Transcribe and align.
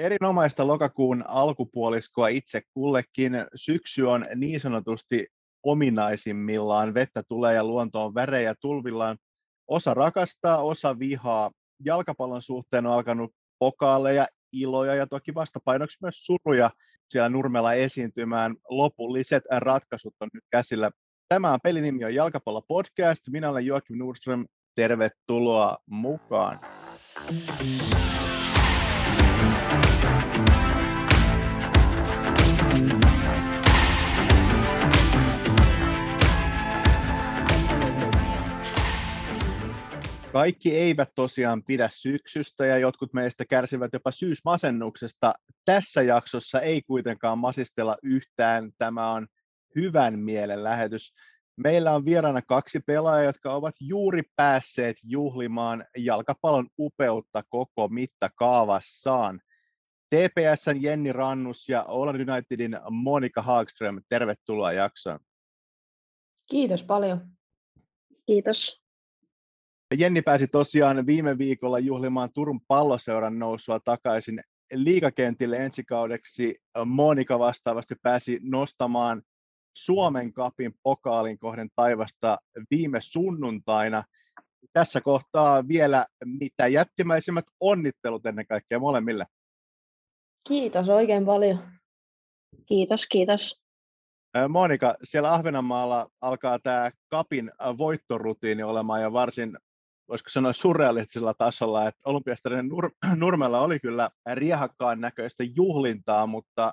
Erinomaista 0.00 0.66
lokakuun 0.66 1.24
alkupuoliskoa 1.28 2.28
itse 2.28 2.62
kullekin. 2.74 3.32
Syksy 3.54 4.02
on 4.02 4.26
niin 4.34 4.60
sanotusti 4.60 5.26
ominaisimmillaan. 5.62 6.94
Vettä 6.94 7.22
tulee 7.28 7.54
ja 7.54 7.64
luonto 7.64 8.04
on 8.04 8.14
värejä 8.14 8.54
tulvillaan. 8.60 9.18
Osa 9.68 9.94
rakastaa, 9.94 10.62
osa 10.62 10.98
vihaa. 10.98 11.50
Jalkapallon 11.84 12.42
suhteen 12.42 12.86
on 12.86 12.92
alkanut 12.92 13.30
pokaaleja, 13.58 14.26
iloja 14.52 14.94
ja 14.94 15.06
toki 15.06 15.34
vastapainoksi 15.34 15.98
myös 16.02 16.26
suruja 16.26 16.70
siellä 17.10 17.28
Nurmella 17.28 17.74
esiintymään. 17.74 18.56
Lopulliset 18.68 19.44
ratkaisut 19.50 20.14
on 20.20 20.28
nyt 20.34 20.44
käsillä. 20.50 20.90
Tämä 21.28 21.52
on 21.52 21.58
pelinimi 21.62 22.04
on 22.04 22.14
Jalkapallo 22.14 22.62
Podcast. 22.68 23.28
Minä 23.28 23.50
olen 23.50 23.66
Joakim 23.66 23.98
Nordström. 23.98 24.46
Tervetuloa 24.74 25.78
mukaan. 25.86 26.60
Kaikki 40.32 40.76
eivät 40.76 41.10
tosiaan 41.14 41.62
pidä 41.64 41.88
syksystä 41.92 42.66
ja 42.66 42.78
jotkut 42.78 43.12
meistä 43.12 43.44
kärsivät 43.44 43.90
jopa 43.92 44.10
syysmasennuksesta. 44.10 45.34
Tässä 45.64 46.02
jaksossa 46.02 46.60
ei 46.60 46.82
kuitenkaan 46.82 47.38
masistella 47.38 47.96
yhtään. 48.02 48.70
Tämä 48.78 49.12
on 49.12 49.26
hyvän 49.76 50.18
mielen 50.18 50.64
lähetys. 50.64 51.12
Meillä 51.56 51.94
on 51.94 52.04
vieraana 52.04 52.42
kaksi 52.42 52.80
pelaajaa, 52.80 53.24
jotka 53.24 53.54
ovat 53.54 53.74
juuri 53.80 54.22
päässeet 54.36 54.96
juhlimaan 55.02 55.84
jalkapallon 55.98 56.68
upeutta 56.78 57.42
koko 57.48 57.88
mittakaavassaan. 57.88 59.40
TPSn 60.10 60.82
Jenni 60.82 61.12
Rannus 61.12 61.68
ja 61.68 61.82
Oland 61.82 62.20
Unitedin 62.20 62.78
Monika 62.90 63.42
Hagström, 63.42 64.02
tervetuloa 64.08 64.72
jaksoon. 64.72 65.18
Kiitos 66.50 66.82
paljon. 66.82 67.20
Kiitos. 68.26 68.80
Jenni 69.98 70.22
pääsi 70.22 70.46
tosiaan 70.46 71.06
viime 71.06 71.38
viikolla 71.38 71.78
juhlimaan 71.78 72.32
Turun 72.32 72.60
palloseuran 72.68 73.38
nousua 73.38 73.80
takaisin 73.84 74.40
liikakentille 74.72 75.56
ensi 75.56 75.84
kaudeksi. 75.84 76.58
Monika 76.84 77.38
vastaavasti 77.38 77.94
pääsi 78.02 78.40
nostamaan 78.42 79.22
Suomen 79.74 80.32
kapin 80.32 80.74
pokaalin 80.82 81.38
kohden 81.38 81.68
taivasta 81.76 82.38
viime 82.70 83.00
sunnuntaina. 83.00 84.04
Tässä 84.72 85.00
kohtaa 85.00 85.68
vielä 85.68 86.06
mitä 86.24 86.66
jättimäisimmät 86.66 87.44
onnittelut 87.60 88.26
ennen 88.26 88.46
kaikkea 88.46 88.78
molemmille. 88.78 89.26
Kiitos 90.48 90.88
oikein 90.88 91.26
paljon. 91.26 91.58
Kiitos, 92.66 93.06
kiitos. 93.06 93.60
Monika, 94.48 94.94
siellä 95.02 95.34
Ahvenanmaalla 95.34 96.08
alkaa 96.20 96.58
tämä 96.58 96.90
kapin 97.08 97.50
voittorutiini 97.78 98.62
olemaan 98.62 99.02
jo 99.02 99.12
varsin, 99.12 99.58
voisiko 100.08 100.30
sanoa 100.30 100.52
surrealistisella 100.52 101.34
tasolla, 101.34 101.88
että 101.88 102.00
olympiastarinen 102.04 102.70
Nur- 102.70 103.16
Nurmella 103.16 103.60
oli 103.60 103.80
kyllä 103.80 104.10
riehakkaan 104.34 105.00
näköistä 105.00 105.44
juhlintaa, 105.56 106.26
mutta 106.26 106.72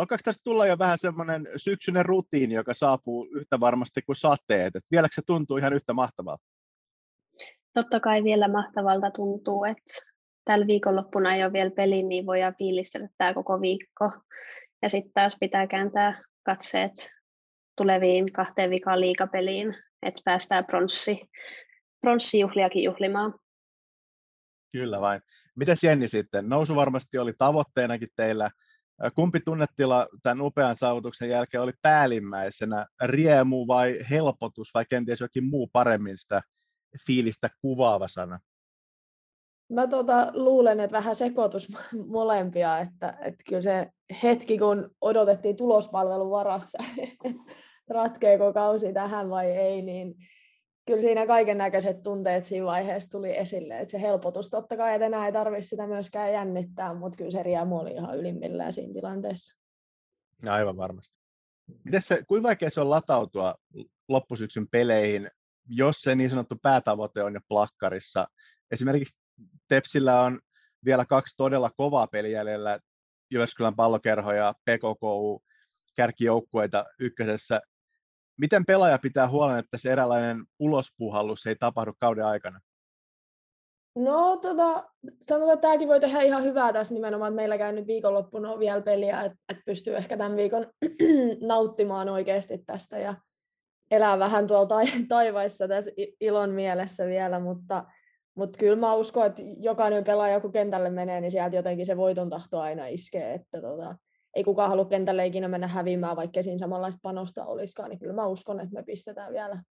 alkaako 0.00 0.22
tästä 0.24 0.40
tulla 0.44 0.66
jo 0.66 0.78
vähän 0.78 0.98
semmoinen 0.98 1.48
syksyinen 1.56 2.06
rutiini, 2.06 2.54
joka 2.54 2.74
saapuu 2.74 3.28
yhtä 3.34 3.60
varmasti 3.60 4.02
kuin 4.02 4.16
sateet? 4.16 4.76
Et 4.76 4.84
vieläkö 4.90 5.14
se 5.14 5.22
tuntuu 5.26 5.56
ihan 5.56 5.72
yhtä 5.72 5.92
mahtavalta? 5.92 6.44
Totta 7.74 8.00
kai 8.00 8.24
vielä 8.24 8.48
mahtavalta 8.48 9.10
tuntuu, 9.10 9.64
että 9.64 10.02
tällä 10.44 10.66
viikonloppuna 10.66 11.34
ei 11.34 11.44
ole 11.44 11.52
vielä 11.52 11.70
peli, 11.70 12.02
niin 12.02 12.26
voidaan 12.26 12.54
fiilistellä 12.58 13.08
tämä 13.18 13.34
koko 13.34 13.60
viikko. 13.60 14.10
Ja 14.82 14.88
sitten 14.88 15.12
taas 15.14 15.36
pitää 15.40 15.66
kääntää 15.66 16.22
katseet 16.42 16.92
tuleviin 17.76 18.32
kahteen 18.32 18.70
vikaan 18.70 19.00
liikapeliin, 19.00 19.76
että 20.02 20.22
päästään 20.24 20.64
pronssi, 20.64 21.20
pronssijuhliakin 22.00 22.82
juhlimaan. 22.82 23.34
Kyllä 24.72 25.00
vain. 25.00 25.20
Mitäs 25.56 25.84
Jenni 25.84 26.08
sitten? 26.08 26.48
Nousu 26.48 26.76
varmasti 26.76 27.18
oli 27.18 27.32
tavoitteenakin 27.38 28.08
teillä. 28.16 28.50
Kumpi 29.14 29.40
tunnetila 29.40 30.08
tämän 30.22 30.40
upean 30.40 30.76
saavutuksen 30.76 31.28
jälkeen 31.28 31.62
oli 31.62 31.72
päällimmäisenä? 31.82 32.86
Riemu 33.02 33.66
vai 33.66 33.98
helpotus 34.10 34.70
vai 34.74 34.84
kenties 34.90 35.20
jokin 35.20 35.44
muu 35.44 35.70
paremmin 35.72 36.18
sitä 36.18 36.42
fiilistä 37.06 37.50
kuvaava 37.60 38.08
sana? 38.08 38.40
Mä 39.70 39.86
tota, 39.86 40.30
luulen, 40.34 40.80
että 40.80 40.96
vähän 40.96 41.14
sekoitus 41.14 41.68
molempia, 42.12 42.78
että, 42.78 43.18
että 43.20 43.44
kyllä 43.48 43.62
se 43.62 43.90
hetki, 44.22 44.58
kun 44.58 44.90
odotettiin 45.00 45.56
tulospalvelun 45.56 46.30
varassa, 46.30 46.78
ratkeeko 47.90 48.52
kausi 48.52 48.92
tähän 48.92 49.30
vai 49.30 49.50
ei, 49.50 49.82
niin 49.82 50.14
kyllä 50.90 51.02
siinä 51.02 51.26
kaiken 51.26 51.58
näköiset 51.58 52.02
tunteet 52.02 52.44
siinä 52.44 52.66
vaiheessa 52.66 53.10
tuli 53.10 53.36
esille, 53.36 53.78
että 53.78 53.90
se 53.92 54.00
helpotus 54.00 54.50
totta 54.50 54.76
kai, 54.76 54.94
että 54.94 55.06
enää 55.06 55.26
ei 55.26 55.32
tarvitse 55.32 55.68
sitä 55.68 55.86
myöskään 55.86 56.32
jännittää, 56.32 56.94
mutta 56.94 57.16
kyllä 57.16 57.30
se 57.30 57.42
riemu 57.42 57.78
oli 57.78 57.92
ihan 57.92 58.18
ylimmillään 58.18 58.72
siinä 58.72 58.92
tilanteessa. 58.92 59.54
No, 60.42 60.52
aivan 60.52 60.76
varmasti. 60.76 61.14
Miten 61.84 62.02
se, 62.02 62.22
kuinka 62.28 62.46
vaikea 62.48 62.70
se 62.70 62.80
on 62.80 62.90
latautua 62.90 63.54
loppusyksyn 64.08 64.68
peleihin, 64.68 65.30
jos 65.68 65.96
se 66.00 66.14
niin 66.14 66.30
sanottu 66.30 66.56
päätavoite 66.62 67.22
on 67.22 67.34
jo 67.34 67.40
plakkarissa? 67.48 68.26
Esimerkiksi 68.70 69.18
Tepsillä 69.68 70.20
on 70.20 70.40
vielä 70.84 71.04
kaksi 71.04 71.34
todella 71.36 71.70
kovaa 71.76 72.06
peliä 72.06 72.38
jäljellä, 72.38 72.80
Jyväskylän 73.30 73.76
pallokerho 73.76 74.32
ja 74.32 74.54
PKKU 74.54 75.42
kärkijoukkueita 75.96 76.84
ykkösessä. 76.98 77.60
Miten 78.40 78.66
pelaaja 78.66 78.98
pitää 78.98 79.28
huolen, 79.28 79.58
että 79.58 79.78
se 79.78 79.92
eräänlainen 79.92 80.44
ulospuhallus 80.58 81.46
ei 81.46 81.56
tapahdu 81.56 81.92
kauden 82.00 82.24
aikana? 82.24 82.60
No 83.96 84.36
tota, 84.36 84.90
sanotaan, 85.22 85.54
että 85.54 85.68
tämäkin 85.68 85.88
voi 85.88 86.00
tehdä 86.00 86.20
ihan 86.20 86.42
hyvää 86.42 86.72
tässä 86.72 86.94
nimenomaan, 86.94 87.32
että 87.32 87.36
meillä 87.36 87.58
käy 87.58 87.72
nyt 87.72 87.86
viikonloppuna 87.86 88.58
vielä 88.58 88.80
peliä, 88.80 89.22
että, 89.22 89.38
että 89.48 89.62
pystyy 89.66 89.96
ehkä 89.96 90.16
tämän 90.16 90.36
viikon 90.36 90.66
nauttimaan 91.48 92.08
oikeasti 92.08 92.58
tästä 92.66 92.98
ja 92.98 93.14
elää 93.90 94.18
vähän 94.18 94.46
tuolla 94.46 94.82
taivaissa 95.08 95.68
tässä 95.68 95.90
ilon 96.20 96.50
mielessä 96.50 97.06
vielä, 97.06 97.40
mutta 97.40 97.84
mutta 98.34 98.58
kyllä 98.58 98.76
mä 98.76 98.94
uskon, 98.94 99.26
että 99.26 99.42
jokainen 99.58 100.04
pelaaja, 100.04 100.40
kun 100.40 100.52
kentälle 100.52 100.90
menee, 100.90 101.20
niin 101.20 101.30
sieltä 101.30 101.56
jotenkin 101.56 101.86
se 101.86 101.96
voiton 101.96 102.30
tahto 102.30 102.60
aina 102.60 102.86
iskee. 102.86 103.34
Että 103.34 103.60
tota, 103.60 103.96
ei 104.34 104.44
kukaan 104.44 104.68
halua 104.68 104.84
kentälle 104.84 105.26
ikinä 105.26 105.48
mennä 105.48 105.68
häviämään, 105.68 106.16
vaikka 106.16 106.42
siinä 106.42 106.58
samanlaista 106.58 107.00
panosta 107.02 107.44
olisikaan. 107.44 107.90
Niin 107.90 107.98
kyllä 107.98 108.12
mä 108.12 108.26
uskon, 108.26 108.60
että 108.60 108.74
me 108.74 108.82
pistetään 108.82 109.32
vielä, 109.32 109.62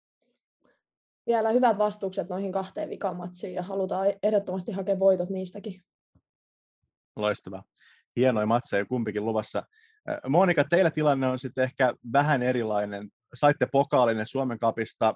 vielä 1.28 1.50
hyvät 1.50 1.78
vastukset 1.78 2.30
noihin 2.30 2.52
kahteen 2.52 2.90
vikamatsiin 2.90 3.54
ja 3.54 3.64
halutaan 3.64 4.08
ehdottomasti 4.24 4.72
hakea 4.72 5.00
voitot 5.00 5.30
niistäkin. 5.30 5.82
Loistavaa. 7.16 7.64
Hienoja 8.16 8.46
matseja 8.46 8.86
kumpikin 8.86 9.26
luvassa. 9.26 9.64
Monika, 10.28 10.64
teillä 10.64 10.92
tilanne 10.92 11.28
on 11.28 11.40
sitten 11.40 11.64
ehkä 11.64 11.94
vähän 12.14 12.44
erilainen. 12.44 13.10
Saitte 13.34 13.68
pokaalinen 13.72 14.26
Suomen 14.26 14.60
kapista 14.60 15.14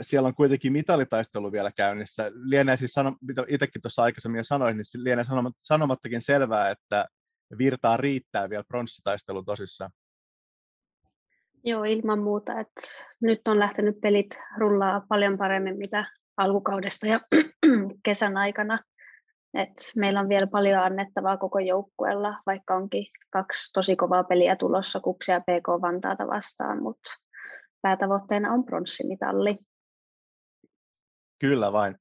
siellä 0.00 0.26
on 0.26 0.34
kuitenkin 0.34 0.72
mitalitaistelu 0.72 1.52
vielä 1.52 1.72
käynnissä. 1.72 2.30
Lienee 2.34 2.76
siis, 2.76 2.92
sano, 2.92 3.16
mitä 3.20 3.44
itsekin 3.48 3.82
tuossa 3.82 4.02
aikaisemmin 4.02 4.44
sanoin, 4.44 4.76
niin 4.76 5.04
lienee 5.04 5.24
sanomattakin 5.62 6.20
selvää, 6.20 6.70
että 6.70 7.06
virtaa 7.58 7.96
riittää 7.96 8.50
vielä 8.50 8.64
pronssitaistelu 8.68 9.42
tosissaan. 9.42 9.90
Joo, 11.64 11.84
ilman 11.84 12.18
muuta. 12.18 12.60
Että 12.60 12.82
nyt 13.20 13.48
on 13.48 13.58
lähtenyt 13.58 14.00
pelit 14.00 14.38
rullaa 14.58 15.06
paljon 15.08 15.38
paremmin 15.38 15.78
mitä 15.78 16.06
alkukaudesta 16.36 17.06
ja 17.06 17.20
kesän 18.04 18.36
aikana. 18.36 18.78
Et 19.54 19.92
meillä 19.96 20.20
on 20.20 20.28
vielä 20.28 20.46
paljon 20.46 20.82
annettavaa 20.82 21.36
koko 21.36 21.58
joukkueella, 21.58 22.42
vaikka 22.46 22.74
onkin 22.74 23.06
kaksi 23.30 23.72
tosi 23.72 23.96
kovaa 23.96 24.24
peliä 24.24 24.56
tulossa, 24.56 25.00
Kupsia 25.00 25.34
ja 25.34 25.40
PK 25.40 25.68
Vantaata 25.82 26.26
vastaan, 26.26 26.82
mutta 26.82 27.10
päätavoitteena 27.82 28.52
on 28.52 28.64
pronssimitalli. 28.64 29.58
Kyllä 31.38 31.72
vain. 31.72 31.96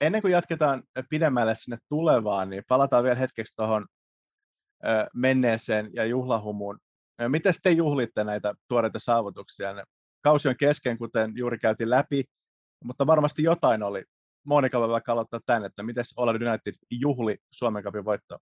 Ennen 0.00 0.22
kuin 0.22 0.32
jatketaan 0.32 0.82
pidemmälle 1.10 1.54
sinne 1.54 1.78
tulevaan, 1.88 2.50
niin 2.50 2.62
palataan 2.68 3.04
vielä 3.04 3.18
hetkeksi 3.18 3.54
tuohon 3.56 3.86
menneeseen 5.14 5.90
ja 5.92 6.04
juhlahumuun. 6.04 6.78
Miten 7.28 7.54
te 7.62 7.70
juhlitte 7.70 8.24
näitä 8.24 8.54
tuoreita 8.68 8.98
saavutuksia? 8.98 9.84
Kausi 10.22 10.48
on 10.48 10.56
kesken, 10.56 10.98
kuten 10.98 11.32
juuri 11.36 11.58
käytiin 11.58 11.90
läpi, 11.90 12.24
mutta 12.84 13.06
varmasti 13.06 13.42
jotain 13.42 13.82
oli. 13.82 14.04
Monika 14.44 14.80
voi 14.80 14.88
vaikka 14.88 15.12
aloittaa 15.12 15.40
tämän, 15.46 15.64
että 15.64 15.82
miten 15.82 16.04
Oland 16.16 16.42
United 16.42 16.74
juhli 16.90 17.36
Suomen 17.50 17.82
Cupin 17.82 18.04
voittoa? 18.04 18.38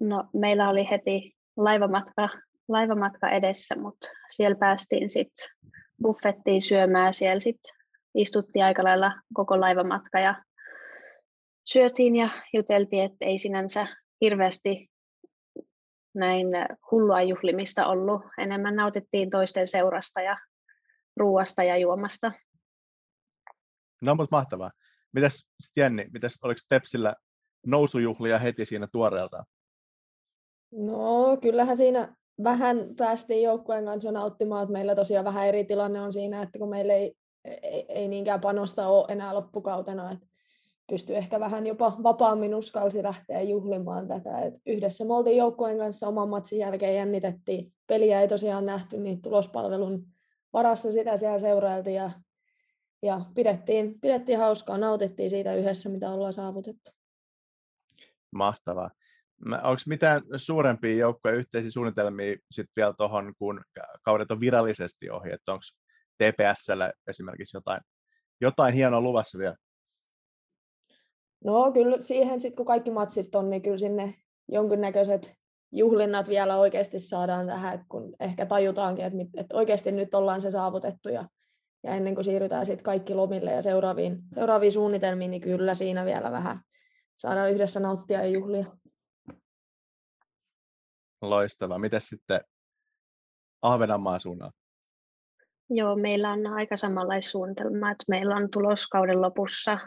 No, 0.00 0.28
meillä 0.32 0.68
oli 0.68 0.90
heti 0.90 1.36
laivamatka 1.56 2.28
laivamatka 2.68 3.28
edessä, 3.28 3.74
mutta 3.76 4.08
siellä 4.30 4.58
päästiin 4.58 5.10
sitten 5.10 5.46
buffettiin 6.02 6.60
syömään. 6.60 7.14
Siellä 7.14 7.40
sitten 7.40 7.76
istuttiin 8.14 8.64
aika 8.64 8.84
lailla 8.84 9.12
koko 9.34 9.60
laivamatka 9.60 10.20
ja 10.20 10.42
syötiin 11.64 12.16
ja 12.16 12.28
juteltiin, 12.54 13.04
että 13.04 13.24
ei 13.24 13.38
sinänsä 13.38 13.86
hirveästi 14.20 14.91
näin 16.14 16.46
hullua 16.90 17.22
juhlimista 17.22 17.86
ollut. 17.86 18.22
Enemmän 18.38 18.76
nautittiin 18.76 19.30
toisten 19.30 19.66
seurasta 19.66 20.20
ja 20.20 20.36
ruuasta 21.16 21.62
ja 21.62 21.76
juomasta. 21.76 22.32
No, 24.00 24.14
mutta 24.14 24.36
mahtavaa. 24.36 24.70
Mitäs 25.12 25.46
Jenni, 25.76 26.08
mitäs, 26.12 26.38
oliko 26.42 26.60
Tepsillä 26.68 27.14
nousujuhlia 27.66 28.38
heti 28.38 28.64
siinä 28.64 28.88
tuoreeltaan? 28.92 29.44
No, 30.72 31.36
kyllähän 31.42 31.76
siinä 31.76 32.16
vähän 32.44 32.76
päästiin 32.96 33.42
joukkueen 33.42 33.84
kanssa 33.84 34.12
nauttimaan, 34.12 34.62
että 34.62 34.72
meillä 34.72 34.94
tosiaan 34.94 35.24
vähän 35.24 35.46
eri 35.46 35.64
tilanne 35.64 36.00
on 36.00 36.12
siinä, 36.12 36.42
että 36.42 36.58
kun 36.58 36.70
meillä 36.70 36.92
ei, 36.92 37.14
ei, 37.44 37.84
ei 37.88 38.08
niinkään 38.08 38.40
panosta 38.40 38.88
ole 38.88 39.06
enää 39.08 39.34
loppukautena, 39.34 40.10
että 40.10 40.26
pystyy 40.92 41.16
ehkä 41.16 41.40
vähän 41.40 41.66
jopa 41.66 41.96
vapaammin 42.02 42.54
uskalsi 42.54 43.02
lähteä 43.02 43.42
juhlimaan 43.42 44.08
tätä. 44.08 44.38
Et 44.38 44.54
yhdessä 44.66 45.04
me 45.04 45.14
oltiin 45.14 45.36
joukkueen 45.36 45.78
kanssa 45.78 46.08
oman 46.08 46.28
matsin 46.28 46.58
jälkeen 46.58 46.96
jännitettiin. 46.96 47.72
Peliä 47.86 48.20
ei 48.20 48.28
tosiaan 48.28 48.66
nähty, 48.66 48.96
niin 48.96 49.22
tulospalvelun 49.22 50.06
varassa 50.52 50.92
sitä 50.92 51.16
siellä 51.16 51.38
seurailtiin 51.38 51.96
ja, 51.96 52.10
ja 53.02 53.20
pidettiin, 53.34 54.00
pidettiin 54.00 54.38
hauskaa, 54.38 54.78
nautittiin 54.78 55.30
siitä 55.30 55.54
yhdessä, 55.54 55.88
mitä 55.88 56.10
ollaan 56.10 56.32
saavutettu. 56.32 56.90
Mahtavaa. 58.34 58.90
Onko 59.46 59.82
mitään 59.86 60.22
suurempia 60.36 60.96
joukkoja 60.96 61.34
yhteisiä 61.34 61.70
suunnitelmia 61.70 62.36
sitten 62.50 62.72
vielä 62.76 62.92
tuohon, 62.92 63.34
kun 63.38 63.64
kaudet 64.02 64.30
on 64.30 64.40
virallisesti 64.40 65.10
ohi, 65.10 65.30
onko 65.46 65.62
TPSllä 66.18 66.92
esimerkiksi 67.08 67.56
jotain, 67.56 67.80
jotain 68.40 68.74
hienoa 68.74 69.00
luvassa 69.00 69.38
vielä? 69.38 69.56
No 71.44 71.72
kyllä 71.72 72.00
siihen 72.00 72.40
sitten 72.40 72.56
kun 72.56 72.66
kaikki 72.66 72.90
matsit 72.90 73.34
on, 73.34 73.50
niin 73.50 73.62
kyllä 73.62 73.78
sinne 73.78 74.14
jonkinnäköiset 74.48 75.34
juhlinnat 75.72 76.28
vielä 76.28 76.56
oikeasti 76.56 76.98
saadaan 76.98 77.46
tähän, 77.46 77.74
että 77.74 77.86
kun 77.88 78.16
ehkä 78.20 78.46
tajutaankin, 78.46 79.04
että, 79.04 79.18
että 79.36 79.56
oikeasti 79.56 79.92
nyt 79.92 80.14
ollaan 80.14 80.40
se 80.40 80.50
saavutettu 80.50 81.08
ja, 81.08 81.24
ja 81.82 81.94
ennen 81.94 82.14
kuin 82.14 82.24
siirrytään 82.24 82.66
sitten 82.66 82.84
kaikki 82.84 83.14
lomille 83.14 83.52
ja 83.52 83.62
seuraaviin, 83.62 84.18
seuraaviin 84.34 84.72
suunnitelmiin, 84.72 85.30
niin 85.30 85.42
kyllä 85.42 85.74
siinä 85.74 86.04
vielä 86.04 86.30
vähän 86.30 86.58
saadaan 87.16 87.52
yhdessä 87.52 87.80
nauttia 87.80 88.20
ja 88.20 88.26
juhlia. 88.26 88.64
Loistavaa. 91.22 91.78
Miten 91.78 92.00
sitten 92.00 92.40
Ahvenanmaan 93.62 94.20
suunnalla? 94.20 94.52
Joo, 95.70 95.96
meillä 95.96 96.32
on 96.32 96.46
aika 96.46 96.76
samanlainen 96.76 97.22
suunnitelma, 97.22 97.90
että 97.90 98.04
meillä 98.08 98.36
on 98.36 98.50
tuloskauden 98.50 99.22
lopussa 99.22 99.78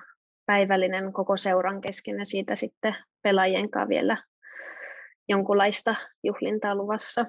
päivällinen 0.46 1.14
koko 1.14 1.38
seuran 1.38 1.82
kesken 1.82 2.20
ja 2.20 2.26
siitä 2.26 2.56
sitten 2.56 2.96
pelaajien 3.22 3.72
kanssa 3.72 3.90
vielä 3.90 4.18
jonkunlaista 5.28 5.96
juhlintaa 6.24 6.76
luvassa. 6.76 7.26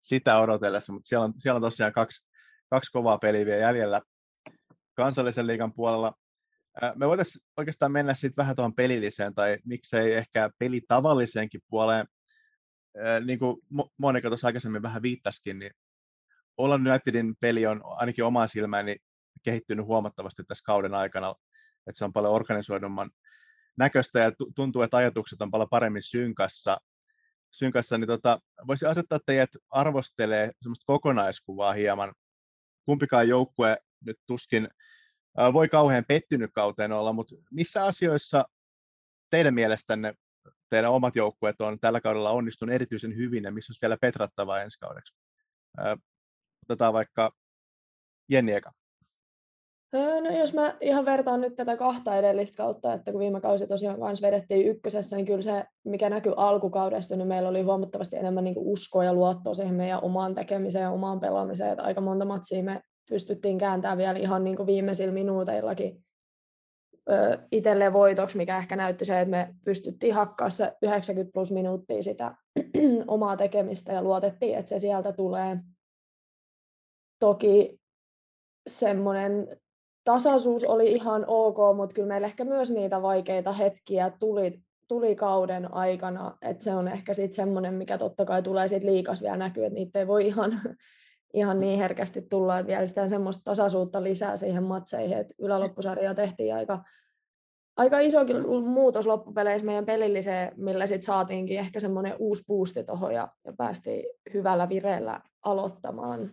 Sitä 0.00 0.38
odotellessa, 0.38 0.92
mutta 0.92 1.08
siellä 1.08 1.24
on, 1.24 1.34
siellä 1.38 1.56
on 1.56 1.62
tosiaan 1.62 1.92
kaksi, 1.92 2.26
kaksi 2.70 2.92
kovaa 2.92 3.18
peliä 3.18 3.46
vielä 3.46 3.60
jäljellä 3.60 4.02
kansallisen 4.94 5.46
liigan 5.46 5.72
puolella. 5.72 6.12
Me 6.94 7.08
voitaisiin 7.08 7.44
oikeastaan 7.56 7.92
mennä 7.92 8.14
sitten 8.14 8.42
vähän 8.42 8.56
tuohon 8.56 8.74
pelilliseen 8.74 9.34
tai 9.34 9.58
miksei 9.64 10.14
ehkä 10.14 10.50
pelitavalliseenkin 10.58 11.60
puoleen. 11.70 12.06
Niin 13.24 13.38
kuin 13.38 13.56
Monika 13.98 14.28
tuossa 14.28 14.46
aikaisemmin 14.46 14.82
vähän 14.82 15.02
viittasikin, 15.02 15.58
niin 15.58 15.70
Ollan 16.56 16.88
Unitedin 16.88 17.34
peli 17.40 17.66
on 17.66 17.80
ainakin 17.84 18.24
omaan 18.24 18.48
silmääni 18.48 18.96
kehittynyt 19.42 19.86
huomattavasti 19.86 20.44
tässä 20.44 20.64
kauden 20.64 20.94
aikana, 20.94 21.34
että 21.86 21.98
se 21.98 22.04
on 22.04 22.12
paljon 22.12 22.32
organisoidumman 22.32 23.10
näköistä 23.78 24.18
ja 24.18 24.32
tuntuu, 24.54 24.82
että 24.82 24.96
ajatukset 24.96 25.42
on 25.42 25.50
paljon 25.50 25.68
paremmin 25.68 26.02
synkassa, 26.02 26.80
synkassa 27.50 27.98
niin 27.98 28.08
tota, 28.08 28.40
voisi 28.66 28.86
asettaa 28.86 29.18
teidät 29.26 29.50
arvostelee 29.70 30.50
semmoista 30.62 30.84
kokonaiskuvaa 30.86 31.72
hieman. 31.72 32.14
Kumpikaan 32.84 33.28
joukkue 33.28 33.76
nyt 34.04 34.16
tuskin 34.26 34.68
voi 35.52 35.68
kauhean 35.68 36.04
pettynyt 36.08 36.50
kauteen 36.54 36.92
olla, 36.92 37.12
mutta 37.12 37.34
missä 37.50 37.84
asioissa 37.84 38.48
teidän 39.30 39.54
mielestänne 39.54 40.14
teidän 40.70 40.90
omat 40.90 41.16
joukkueet 41.16 41.60
on 41.60 41.80
tällä 41.80 42.00
kaudella 42.00 42.30
onnistunut 42.30 42.74
erityisen 42.74 43.16
hyvin 43.16 43.44
ja 43.44 43.52
missä 43.52 43.70
olisi 43.70 43.82
vielä 43.82 43.96
petrattavaa 44.00 44.62
ensi 44.62 44.78
kaudeksi? 44.78 45.14
Otetaan 46.64 46.92
vaikka 46.92 47.32
Jenni 48.28 48.52
eka. 48.52 48.72
No 49.92 50.38
jos 50.38 50.54
mä 50.54 50.76
ihan 50.80 51.04
vertaan 51.04 51.40
nyt 51.40 51.56
tätä 51.56 51.76
kahta 51.76 52.16
edellistä 52.16 52.56
kautta, 52.56 52.92
että 52.92 53.12
kun 53.12 53.20
viime 53.20 53.40
kausi 53.40 53.66
tosiaan 53.66 54.00
kanssa 54.00 54.26
vedettiin 54.26 54.66
ykkösessä, 54.66 55.16
niin 55.16 55.26
kyllä 55.26 55.42
se, 55.42 55.64
mikä 55.84 56.10
näkyy 56.10 56.32
alkukaudesta, 56.36 57.16
niin 57.16 57.28
meillä 57.28 57.48
oli 57.48 57.62
huomattavasti 57.62 58.16
enemmän 58.16 58.44
niin 58.44 58.54
uskoa 58.58 59.04
ja 59.04 59.14
luottoa 59.14 59.54
siihen 59.54 59.74
meidän 59.74 60.04
omaan 60.04 60.34
tekemiseen 60.34 60.82
ja 60.82 60.90
omaan 60.90 61.20
pelaamiseen, 61.20 61.70
että 61.70 61.84
aika 61.84 62.00
monta 62.00 62.24
matsia 62.24 62.62
me 62.62 62.80
pystyttiin 63.08 63.58
kääntämään 63.58 63.98
vielä 63.98 64.18
ihan 64.18 64.44
niin 64.44 64.66
viimeisillä 64.66 65.14
minuuteillakin 65.14 66.04
itselleen 67.52 67.92
voitoksi, 67.92 68.36
mikä 68.36 68.58
ehkä 68.58 68.76
näytti 68.76 69.04
se, 69.04 69.20
että 69.20 69.30
me 69.30 69.54
pystyttiin 69.64 70.14
hakkaa 70.14 70.50
se 70.50 70.72
90 70.82 71.32
plus 71.34 71.52
minuuttia 71.52 72.02
sitä 72.02 72.34
omaa 73.06 73.36
tekemistä 73.36 73.92
ja 73.92 74.02
luotettiin, 74.02 74.58
että 74.58 74.68
se 74.68 74.78
sieltä 74.78 75.12
tulee. 75.12 75.58
Toki 77.18 77.80
semmoinen 78.68 79.60
tasaisuus 80.12 80.64
oli 80.64 80.92
ihan 80.92 81.24
ok, 81.26 81.56
mutta 81.76 81.94
kyllä 81.94 82.08
meillä 82.08 82.26
ehkä 82.26 82.44
myös 82.44 82.70
niitä 82.70 83.02
vaikeita 83.02 83.52
hetkiä 83.52 84.12
tuli, 84.18 84.60
tuli 84.88 85.16
kauden 85.16 85.74
aikana, 85.74 86.36
että 86.42 86.64
se 86.64 86.74
on 86.74 86.88
ehkä 86.88 87.14
sitten 87.14 87.32
semmoinen, 87.32 87.74
mikä 87.74 87.98
totta 87.98 88.24
kai 88.24 88.42
tulee 88.42 88.68
sitten 88.68 88.90
liikas 88.90 89.22
vielä 89.22 89.36
näkyy, 89.36 89.64
että 89.64 89.74
niitä 89.74 89.98
ei 89.98 90.06
voi 90.06 90.26
ihan, 90.26 90.60
ihan 91.34 91.60
niin 91.60 91.78
herkästi 91.78 92.22
tulla, 92.22 92.58
että 92.58 92.66
vielä 92.66 92.86
sitä 92.86 93.08
semmoista 93.08 93.44
tasaisuutta 93.44 94.02
lisää 94.02 94.36
siihen 94.36 94.62
matseihin, 94.62 95.18
että 95.18 95.34
yläloppusarjaa 95.38 96.14
tehtiin 96.14 96.54
aika, 96.54 96.82
aika 97.76 97.98
isokin 97.98 98.48
muutos 98.48 99.06
loppupeleissä 99.06 99.66
meidän 99.66 99.86
pelilliseen, 99.86 100.52
millä 100.56 100.86
sitten 100.86 101.06
saatiinkin 101.06 101.58
ehkä 101.58 101.80
semmoinen 101.80 102.14
uusi 102.18 102.44
boosti 102.46 102.84
tuohon 102.84 103.14
ja, 103.14 103.28
ja 103.44 103.52
päästiin 103.52 104.04
hyvällä 104.34 104.68
vireellä 104.68 105.20
aloittamaan. 105.44 106.32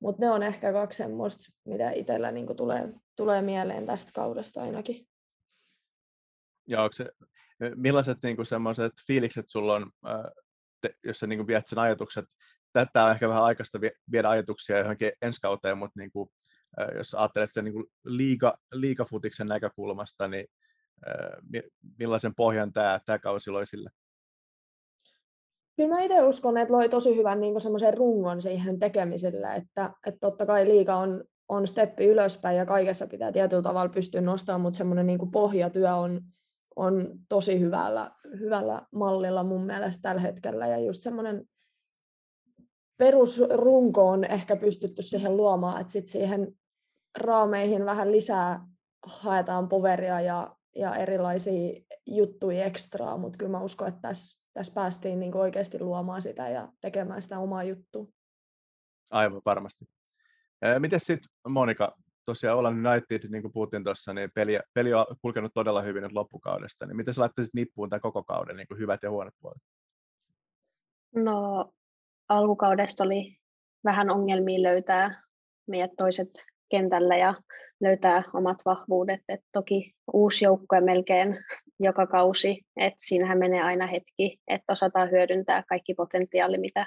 Mutta 0.00 0.26
ne 0.26 0.30
on 0.30 0.42
ehkä 0.42 0.72
kaksi 0.72 0.96
semmoista, 0.96 1.52
mitä 1.64 1.90
itsellä 1.90 2.30
niinku 2.30 2.54
tulee, 2.54 2.92
tulee 3.16 3.42
mieleen 3.42 3.86
tästä 3.86 4.12
kaudesta 4.14 4.62
ainakin. 4.62 5.08
Ja 6.68 6.82
onko 6.82 6.92
se, 6.92 7.10
millaiset 7.74 8.18
niinku 8.22 8.44
semmoiset 8.44 8.92
fiilikset 9.06 9.48
sulla 9.48 9.74
on, 9.74 9.90
te, 10.80 10.94
jos 11.04 11.18
sä 11.18 11.26
niinku 11.26 11.46
viet 11.46 11.68
sen 11.68 11.78
ajatukset, 11.78 12.24
tämä 12.72 13.06
on 13.06 13.12
ehkä 13.12 13.28
vähän 13.28 13.44
aikaista 13.44 13.80
viedä 14.12 14.28
ajatuksia 14.28 14.78
johonkin 14.78 15.12
ensi 15.22 15.40
kauteen, 15.40 15.78
mutta 15.78 16.00
niinku, 16.00 16.32
jos 16.96 17.14
ajattelet 17.14 17.52
sen 17.52 17.64
niinku 17.64 17.90
liiga, 18.04 18.58
liigafutiksen 18.72 19.46
näkökulmasta, 19.46 20.28
niin 20.28 20.46
millaisen 21.98 22.34
pohjan 22.34 22.72
tämä, 22.72 23.00
tämä 23.06 23.18
kausi 23.18 23.50
loi 23.50 23.66
sille? 23.66 23.90
Kyllä 25.78 25.94
mä 25.94 26.02
itse 26.02 26.22
uskon, 26.22 26.58
että 26.58 26.74
loi 26.74 26.88
tosi 26.88 27.16
hyvän 27.16 27.40
niin 27.40 27.60
semmoisen 27.60 27.94
rungon 27.94 28.42
siihen 28.42 28.78
tekemiselle, 28.78 29.54
että, 29.54 29.90
että 30.06 30.18
totta 30.20 30.46
kai 30.46 30.68
liika 30.68 30.96
on, 30.96 31.24
on 31.48 31.66
steppi 31.66 32.06
ylöspäin 32.06 32.56
ja 32.56 32.66
kaikessa 32.66 33.06
pitää 33.06 33.32
tietyllä 33.32 33.62
tavalla 33.62 33.88
pystyä 33.88 34.20
nostamaan, 34.20 34.60
mutta 34.60 34.76
semmoinen 34.76 35.06
niin 35.06 35.30
pohjatyö 35.32 35.94
on, 35.94 36.20
on 36.76 37.08
tosi 37.28 37.60
hyvällä, 37.60 38.10
hyvällä 38.38 38.82
mallilla 38.94 39.42
mun 39.42 39.66
mielestä 39.66 40.02
tällä 40.02 40.20
hetkellä. 40.20 40.66
Ja 40.66 40.78
just 40.78 41.02
semmoinen 41.02 41.44
perusrunko 42.96 44.08
on 44.08 44.24
ehkä 44.24 44.56
pystytty 44.56 45.02
siihen 45.02 45.36
luomaan, 45.36 45.80
että 45.80 45.92
sitten 45.92 46.12
siihen 46.12 46.52
raameihin 47.18 47.84
vähän 47.84 48.12
lisää 48.12 48.66
haetaan 49.06 49.68
poveria 49.68 50.20
ja, 50.20 50.56
ja 50.76 50.96
erilaisia 50.96 51.80
juttuja 52.06 52.64
ekstraa, 52.64 53.16
mutta 53.16 53.38
kyllä 53.38 53.50
mä 53.50 53.60
uskon, 53.60 53.88
että 53.88 54.00
tässä, 54.00 54.44
tässä 54.52 54.72
päästiin 54.74 55.20
niin 55.20 55.36
oikeasti 55.36 55.80
luomaan 55.80 56.22
sitä 56.22 56.48
ja 56.48 56.68
tekemään 56.80 57.22
sitä 57.22 57.38
omaa 57.38 57.64
juttua. 57.64 58.06
Aivan 59.10 59.42
varmasti. 59.44 59.84
Miten 60.78 61.00
sitten 61.00 61.30
Monika, 61.48 61.96
tosiaan 62.24 62.58
Olan 62.58 62.86
United, 62.86 63.28
niin 63.28 63.42
kuin 63.42 63.52
puhuttiin 63.52 63.84
tuossa, 63.84 64.14
niin 64.14 64.30
peli, 64.34 64.58
peli 64.74 64.94
on 64.94 65.06
kulkenut 65.22 65.52
todella 65.54 65.82
hyvin 65.82 66.02
nyt 66.02 66.12
loppukaudesta, 66.12 66.86
niin 66.86 66.96
miten 66.96 67.14
sä 67.14 67.20
laittaisit 67.20 67.54
nippuun 67.54 67.90
tämän 67.90 68.00
koko 68.00 68.24
kauden 68.24 68.56
niin 68.56 68.68
kuin 68.68 68.78
hyvät 68.78 69.02
ja 69.02 69.10
huonot 69.10 69.34
puolet? 69.40 69.62
No 71.14 71.70
alkukaudesta 72.28 73.04
oli 73.04 73.38
vähän 73.84 74.10
ongelmia 74.10 74.62
löytää 74.62 75.22
meidät 75.68 75.90
toiset 75.96 76.28
kentällä 76.70 77.16
ja 77.16 77.34
löytää 77.80 78.22
omat 78.34 78.58
vahvuudet. 78.64 79.20
Et 79.28 79.40
toki 79.52 79.94
uusi 80.12 80.44
joukkue 80.44 80.80
melkein 80.80 81.36
joka 81.80 82.06
kausi, 82.06 82.62
että 82.76 82.98
siinähän 82.98 83.38
menee 83.38 83.62
aina 83.62 83.86
hetki, 83.86 84.40
että 84.48 84.72
osataan 84.72 85.10
hyödyntää 85.10 85.62
kaikki 85.68 85.94
potentiaali, 85.94 86.58
mitä, 86.58 86.86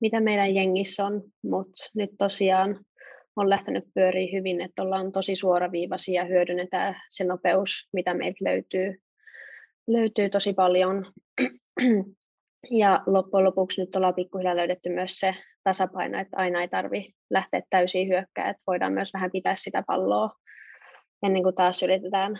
mitä 0.00 0.20
meidän 0.20 0.54
jengissä 0.54 1.06
on, 1.06 1.22
mutta 1.44 1.90
nyt 1.94 2.10
tosiaan 2.18 2.84
on 3.36 3.50
lähtenyt 3.50 3.84
pyöriä 3.94 4.32
hyvin, 4.32 4.60
että 4.60 4.82
ollaan 4.82 5.12
tosi 5.12 5.36
suoraviivaisia 5.36 6.22
ja 6.22 6.28
hyödynnetään 6.28 6.96
se 7.10 7.24
nopeus, 7.24 7.88
mitä 7.92 8.14
meiltä 8.14 8.44
löytyy 8.44 8.94
löytyy 9.86 10.30
tosi 10.30 10.52
paljon. 10.52 11.06
Ja 12.70 13.02
loppujen 13.06 13.44
lopuksi 13.44 13.80
nyt 13.80 13.96
ollaan 13.96 14.14
pikkuhiljaa 14.14 14.56
löydetty 14.56 14.88
myös 14.88 15.18
se 15.18 15.34
tasapaino, 15.64 16.18
että 16.20 16.36
aina 16.36 16.60
ei 16.60 16.68
tarvi 16.68 17.14
lähteä 17.30 17.62
täysin 17.70 18.08
hyökkää, 18.08 18.50
että 18.50 18.62
voidaan 18.66 18.92
myös 18.92 19.10
vähän 19.14 19.30
pitää 19.30 19.54
sitä 19.56 19.82
palloa 19.86 20.30
ennen 21.22 21.42
kuin 21.42 21.54
taas 21.54 21.82
yritetään 21.82 22.34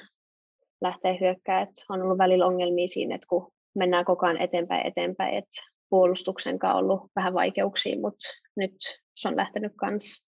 lähteä 0.80 1.16
hyökkää. 1.20 1.60
Että 1.60 1.82
on 1.88 2.02
ollut 2.02 2.18
välillä 2.18 2.46
ongelmia 2.46 2.88
siinä, 2.88 3.14
että 3.14 3.26
kun 3.28 3.52
mennään 3.74 4.04
koko 4.04 4.26
ajan 4.26 4.40
eteenpäin 4.40 4.86
eteenpäin, 4.86 5.38
että 5.38 5.62
puolustuksen 5.90 6.58
kanssa 6.58 6.78
on 6.78 6.84
ollut 6.84 7.10
vähän 7.16 7.34
vaikeuksia, 7.34 8.00
mutta 8.00 8.28
nyt 8.56 8.74
se 9.16 9.28
on 9.28 9.36
lähtenyt 9.36 9.72
myös 9.82 10.26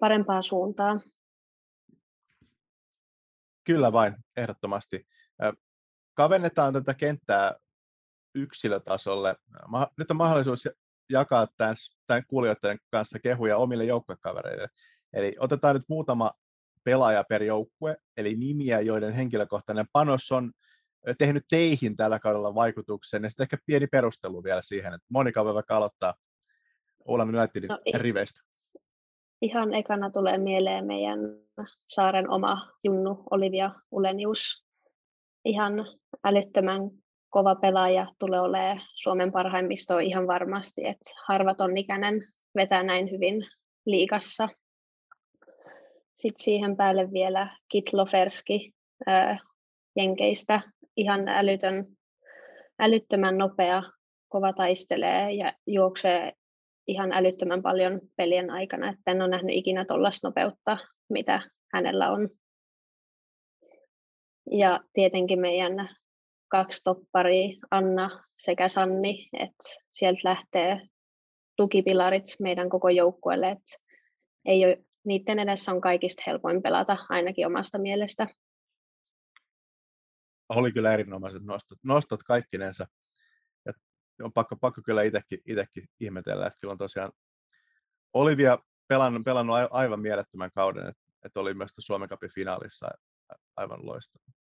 parempaan 0.00 0.42
suuntaan. 0.42 1.02
Kyllä 3.64 3.92
vain, 3.92 4.14
ehdottomasti. 4.36 5.06
Kavennetaan 6.14 6.72
tätä 6.72 6.94
kenttää 6.94 7.54
yksilötasolle. 8.34 9.36
Nyt 9.96 10.10
on 10.10 10.16
mahdollisuus 10.16 10.68
jakaa 11.10 11.48
tämän, 11.56 11.76
tämän 12.06 12.22
kuulijoiden 12.28 12.78
kanssa 12.90 13.18
kehuja 13.18 13.56
omille 13.56 13.84
joukkuekavereille. 13.84 14.68
Eli 15.12 15.36
otetaan 15.38 15.76
nyt 15.76 15.88
muutama 15.88 16.32
pelaaja 16.84 17.24
per 17.28 17.42
joukkue, 17.42 17.96
eli 18.16 18.34
nimiä, 18.34 18.80
joiden 18.80 19.12
henkilökohtainen 19.12 19.86
panos 19.92 20.32
on 20.32 20.52
tehnyt 21.18 21.44
teihin 21.50 21.96
tällä 21.96 22.18
kaudella 22.18 22.54
vaikutuksen, 22.54 23.22
ja 23.22 23.30
sitten 23.30 23.44
ehkä 23.44 23.58
pieni 23.66 23.86
perustelu 23.86 24.44
vielä 24.44 24.62
siihen, 24.62 24.94
että 24.94 25.06
Monika 25.10 25.44
voi 25.44 25.54
vaikka 25.54 25.76
aloittaa 25.76 26.14
Uulamin 27.08 27.36
Unitedin 27.36 27.68
no, 27.68 27.78
riveistä. 27.94 28.40
Ihan 29.42 29.74
ekana 29.74 30.10
tulee 30.10 30.38
mieleen 30.38 30.86
meidän 30.86 31.18
saaren 31.86 32.30
oma 32.30 32.68
Junnu 32.84 33.22
Olivia 33.30 33.70
Ulenius. 33.90 34.66
Ihan 35.44 35.72
älyttömän 36.24 36.80
kova 37.30 37.54
pelaaja 37.54 38.06
tulee 38.18 38.40
olemaan 38.40 38.80
Suomen 38.94 39.32
parhaimmisto 39.32 39.98
ihan 39.98 40.26
varmasti, 40.26 40.86
että 40.86 41.10
harvaton 41.26 41.78
ikäinen 41.78 42.22
vetää 42.54 42.82
näin 42.82 43.10
hyvin 43.10 43.46
liikassa. 43.86 44.48
Sitten 46.16 46.44
siihen 46.44 46.76
päälle 46.76 47.12
vielä 47.12 47.56
Kitloferski 47.68 48.72
Jenkeistä, 49.96 50.60
ihan 50.96 51.28
älytön, 51.28 51.86
älyttömän 52.78 53.38
nopea, 53.38 53.82
kova 54.28 54.52
taistelee 54.52 55.32
ja 55.32 55.52
juoksee 55.66 56.32
ihan 56.86 57.12
älyttömän 57.12 57.62
paljon 57.62 58.00
pelien 58.16 58.50
aikana, 58.50 58.88
että 58.88 59.10
en 59.10 59.22
ole 59.22 59.30
nähnyt 59.30 59.56
ikinä 59.56 59.84
tuollaista 59.84 60.28
nopeutta, 60.28 60.78
mitä 61.10 61.42
hänellä 61.72 62.10
on. 62.10 62.28
Ja 64.50 64.80
tietenkin 64.92 65.40
meidän 65.40 65.99
kaksi 66.50 66.80
topparia, 66.84 67.56
Anna 67.70 68.24
sekä 68.38 68.68
Sanni, 68.68 69.28
että 69.32 69.68
sieltä 69.90 70.20
lähtee 70.24 70.88
tukipilarit 71.56 72.24
meidän 72.40 72.68
koko 72.68 72.88
joukkueelle, 72.88 73.50
että 73.50 73.76
ei 74.44 74.64
ole, 74.64 74.84
niiden 75.04 75.38
edessä 75.38 75.72
on 75.72 75.80
kaikista 75.80 76.22
helpoin 76.26 76.62
pelata, 76.62 76.96
ainakin 77.08 77.46
omasta 77.46 77.78
mielestä. 77.78 78.26
Oli 80.48 80.72
kyllä 80.72 80.92
erinomaiset 80.92 81.42
nostot, 81.42 81.78
nostot 81.82 82.22
kaikkinensa. 82.22 82.86
Ja 83.66 83.72
on 84.22 84.32
pakko, 84.32 84.56
pakko 84.56 84.82
kyllä 84.84 85.02
itsekin, 85.02 85.88
ihmetellä, 86.00 86.46
että 86.46 86.58
kyllä 86.60 86.72
on 86.72 86.78
tosiaan 86.78 87.12
Olivia 88.12 88.58
pelannut, 88.88 89.24
pelannut 89.24 89.56
aivan 89.70 90.00
mielettömän 90.00 90.50
kauden, 90.54 90.88
että, 90.88 91.02
että 91.24 91.40
oli 91.40 91.54
myös 91.54 91.70
Suomen 91.78 92.08
Cupin 92.08 92.30
finaalissa 92.34 92.88
aivan 93.56 93.86
loistava. 93.86 94.39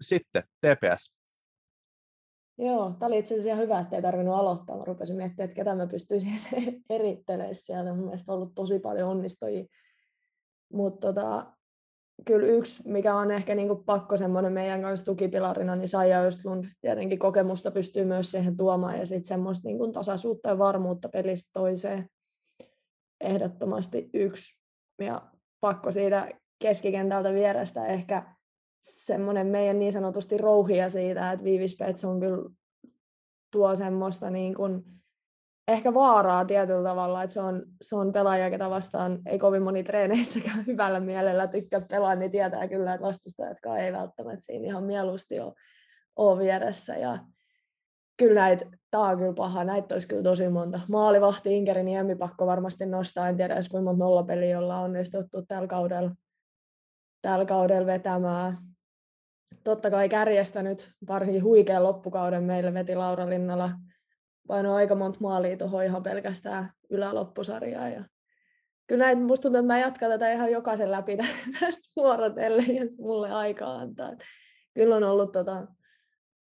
Sitten 0.00 0.42
TPS. 0.42 1.20
Joo, 2.58 2.94
tämä 2.98 3.06
oli 3.06 3.18
itse 3.18 3.34
asiassa 3.34 3.62
hyvä, 3.62 3.78
että 3.78 3.96
ei 3.96 4.02
tarvinnut 4.02 4.34
aloittaa. 4.34 4.76
Mä 4.76 4.84
rupesin 4.84 5.16
miettimään, 5.16 5.50
että 5.50 5.56
ketä 5.56 5.74
mä 5.74 5.86
pystyisin 5.86 6.30
erittelemään 6.90 7.54
sieltä. 7.54 7.94
Mun 7.94 8.04
mielestä 8.04 8.32
on 8.32 8.36
ollut 8.36 8.54
tosi 8.54 8.78
paljon 8.78 9.10
onnistujia. 9.10 9.64
Mutta 10.72 11.06
tota, 11.06 11.52
kyllä 12.24 12.46
yksi, 12.46 12.82
mikä 12.84 13.14
on 13.14 13.30
ehkä 13.30 13.54
niinku 13.54 13.76
pakko 13.76 14.16
semmoinen 14.16 14.52
meidän 14.52 14.82
kanssa 14.82 15.06
tukipilarina, 15.06 15.76
niin 15.76 15.88
Saija 15.88 16.20
Östlund 16.20 16.64
tietenkin 16.80 17.18
kokemusta 17.18 17.70
pystyy 17.70 18.04
myös 18.04 18.30
siihen 18.30 18.56
tuomaan 18.56 18.98
ja 18.98 19.06
sitten 19.06 19.24
semmoista 19.24 19.68
niinku 19.68 19.92
tasaisuutta 19.92 20.48
ja 20.48 20.58
varmuutta 20.58 21.08
pelistä 21.08 21.50
toiseen. 21.52 22.08
Ehdottomasti 23.20 24.10
yksi. 24.14 24.60
Ja 25.02 25.22
pakko 25.60 25.92
siitä 25.92 26.28
keskikentältä 26.62 27.32
vierestä 27.32 27.86
ehkä 27.86 28.34
semmoinen 28.80 29.46
meidän 29.46 29.78
niin 29.78 29.92
sanotusti 29.92 30.38
rouhia 30.38 30.90
siitä, 30.90 31.32
että 31.32 31.44
Viivis 31.44 31.76
on 32.04 32.20
kyllä 32.20 32.50
tuo 33.52 33.76
semmoista 33.76 34.30
niin 34.30 34.54
kuin, 34.54 34.84
ehkä 35.68 35.94
vaaraa 35.94 36.44
tietyllä 36.44 36.88
tavalla, 36.88 37.22
että 37.22 37.34
se 37.34 37.40
on, 37.40 37.62
se 37.82 37.96
on 37.96 38.12
pelaaja, 38.12 38.50
ketä 38.50 38.70
vastaan 38.70 39.18
ei 39.26 39.38
kovin 39.38 39.62
moni 39.62 39.82
treeneissäkään 39.82 40.66
hyvällä 40.66 41.00
mielellä 41.00 41.46
tykkää 41.46 41.80
pelaa, 41.80 42.14
niin 42.14 42.30
tietää 42.30 42.68
kyllä, 42.68 42.94
että 42.94 43.06
vastustajatkaan 43.06 43.78
ei 43.78 43.92
välttämättä 43.92 44.44
siinä 44.44 44.66
ihan 44.66 44.84
mieluusti 44.84 45.40
ole, 45.40 45.52
ole 46.16 46.38
vieressä. 46.38 46.96
Ja 46.96 47.18
kyllä 48.16 48.40
näitä, 48.40 48.64
tämä 48.90 49.08
on 49.08 49.18
kyllä 49.18 49.32
paha, 49.32 49.64
näitä 49.64 49.94
olisi 49.94 50.08
kyllä 50.08 50.22
tosi 50.22 50.48
monta. 50.48 50.80
Maalivahti, 50.88 51.56
Inkeri, 51.56 51.82
Niemi 51.82 52.14
pakko 52.14 52.46
varmasti 52.46 52.86
nostaa, 52.86 53.28
en 53.28 53.36
tiedä 53.36 53.54
edes 53.54 53.68
kuinka 53.68 53.90
monta 53.90 54.04
nollapeliä 54.04 54.58
ollaan 54.58 54.84
onnistuttu 54.84 55.42
tällä 55.48 55.68
kaudella, 55.68 56.10
tällä 57.22 57.44
kaudella 57.44 57.86
vetämään 57.86 58.69
totta 59.64 59.90
kai 59.90 60.08
kärjestä 60.08 60.62
nyt 60.62 60.92
varsinkin 61.08 61.44
huikean 61.44 61.82
loppukauden 61.82 62.44
meille 62.44 62.74
veti 62.74 62.94
Laura 62.94 63.30
Linnala 63.30 63.70
painoi 64.46 64.74
aika 64.74 64.94
monta 64.94 65.18
maalia 65.20 65.56
tuohon 65.56 65.84
ihan 65.84 66.02
pelkästään 66.02 66.70
yläloppusarjaa. 66.90 67.88
Ja 67.88 68.04
kyllä 68.86 69.04
näin, 69.04 69.22
musta 69.22 69.42
tuntuu, 69.42 69.58
että 69.58 69.72
mä 69.72 69.78
jatkan 69.78 70.10
tätä 70.10 70.32
ihan 70.32 70.52
jokaisen 70.52 70.90
läpi 70.90 71.16
tästä 71.60 71.88
vuorotellen, 71.96 72.76
jos 72.76 72.98
mulle 72.98 73.30
aikaa 73.32 73.78
antaa. 73.78 74.16
Kyllä 74.74 74.96
on 74.96 75.04
ollut 75.04 75.32
tota, 75.32 75.66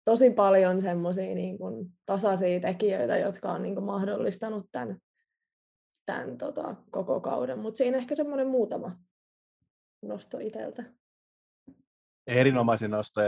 tosi 0.05 0.31
paljon 0.31 0.83
semmoisia 0.83 1.35
niin 1.35 1.59
tasaisia 2.07 2.61
tekijöitä, 2.61 3.19
jotka 3.19 3.53
on 3.53 3.63
niin 3.63 3.75
kuin, 3.75 3.87
mahdollistanut 3.87 4.67
tämän, 4.73 4.99
tämän 6.07 6.39
tota, 6.39 6.75
koko 6.91 7.21
kauden. 7.21 7.59
Mutta 7.59 7.79
siinä 7.79 7.99
ehkä 7.99 8.15
semmoinen 8.15 8.47
muutama 8.47 8.93
nosto 10.03 10.39
itseltä 10.39 11.00
erinomaisen 12.31 12.91
nosto, 12.91 13.21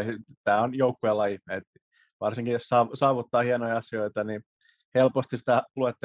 tämä 0.44 0.60
on 0.60 0.74
joukkueen 0.74 1.40
että 1.50 1.80
varsinkin 2.20 2.52
jos 2.52 2.68
saavuttaa 2.94 3.42
hienoja 3.42 3.76
asioita, 3.76 4.24
niin 4.24 4.42
helposti 4.94 5.38
sitä 5.38 5.62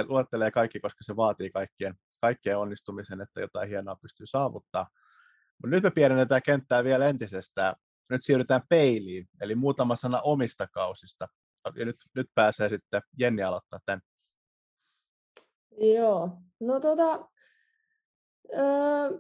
luettelee 0.08 0.51
kaikki, 0.51 0.80
koska 0.80 0.98
se 1.01 1.16
vaatii 1.16 1.50
kaikkien, 1.50 1.96
kaikkien 2.22 2.58
onnistumisen, 2.58 3.22
että 3.22 3.42
jotain 3.42 3.70
hienoa 3.70 3.96
pystyy 3.96 4.25
saavuttaa. 4.27 4.89
Mutta 5.63 5.75
nyt 5.75 5.84
me 5.84 5.92
pienennetään 5.92 6.42
kenttää 6.46 6.84
vielä 6.84 7.08
entisestään. 7.08 7.75
Nyt 8.10 8.24
siirrytään 8.24 8.62
peiliin, 8.70 9.27
eli 9.42 9.56
muutama 9.56 9.96
sana 9.96 10.22
omista 10.22 10.68
kausista. 10.68 11.27
Ja 11.75 11.86
nyt, 11.86 11.96
nyt 12.16 12.27
pääsee 12.36 12.70
sitten 12.70 13.01
Jenni 13.20 13.44
aloittaa 13.44 13.80
tämän. 13.86 14.01
Joo, 15.82 16.30
no 16.60 16.80
tota, 16.80 17.30
öö, 18.54 19.20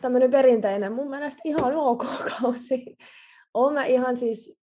tämmöinen 0.00 0.30
perinteinen, 0.30 0.92
mun 0.92 1.10
mielestä 1.10 1.40
ihan 1.44 1.76
ok 1.76 2.04
kausi. 2.40 2.96
Olen 3.54 3.74
mä 3.74 3.84
ihan 3.84 4.16
siis 4.16 4.64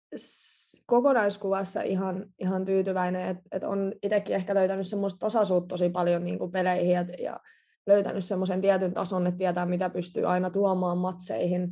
kokonaiskuvassa 0.87 1.83
ihan, 1.83 2.27
ihan 2.39 2.65
tyytyväinen, 2.65 3.29
että 3.29 3.43
et 3.53 3.65
on 3.65 3.93
itsekin 4.03 4.35
ehkä 4.35 4.55
löytänyt 4.55 4.87
semmoista 4.87 5.19
tasaisuutta 5.19 5.69
tosi 5.69 5.89
paljon 5.89 6.25
niin 6.25 6.39
kuin 6.39 6.53
peleihin 6.53 6.93
ja, 6.93 7.05
ja 7.19 7.41
löytänyt 7.87 8.25
semmoisen 8.25 8.61
tietyn 8.61 8.95
tason, 8.95 9.27
että 9.27 9.39
tietää 9.39 9.67
mitä 9.67 9.91
pystyy 9.91 10.27
aina 10.27 10.51
tuomaan 10.51 10.99
matseihin. 10.99 11.71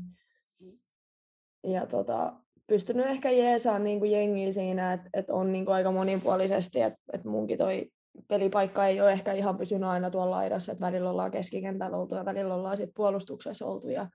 Ja 1.66 1.87
tota, 1.87 2.32
pystynyt 2.66 3.06
ehkä 3.06 3.30
jeesaan 3.30 3.85
niin 3.85 3.99
kuin 3.99 4.11
jengiä 4.11 4.52
siinä, 4.52 4.92
että, 4.92 5.11
että 5.14 5.35
on 5.35 5.52
niin 5.52 5.64
kuin 5.64 5.75
aika 5.75 5.92
monipuolisesti, 5.92 6.80
että, 6.80 6.99
että 7.12 7.28
munkin 7.28 7.59
toi 7.59 7.90
pelipaikka 8.28 8.87
ei 8.87 9.00
ole 9.00 9.12
ehkä 9.12 9.33
ihan 9.33 9.57
pysynyt 9.59 9.88
aina 9.88 10.11
tuolla 10.11 10.37
laidassa, 10.37 10.73
että 10.73 10.87
välillä 10.87 11.11
ollaan 11.11 11.31
keskikentällä 11.31 11.97
oltu 11.97 12.14
ja 12.14 12.25
välillä 12.25 12.54
ollaan 12.54 12.76
sit 12.76 12.90
puolustuksessa 12.95 13.66
oltu 13.66 13.88
ja, 13.88 14.09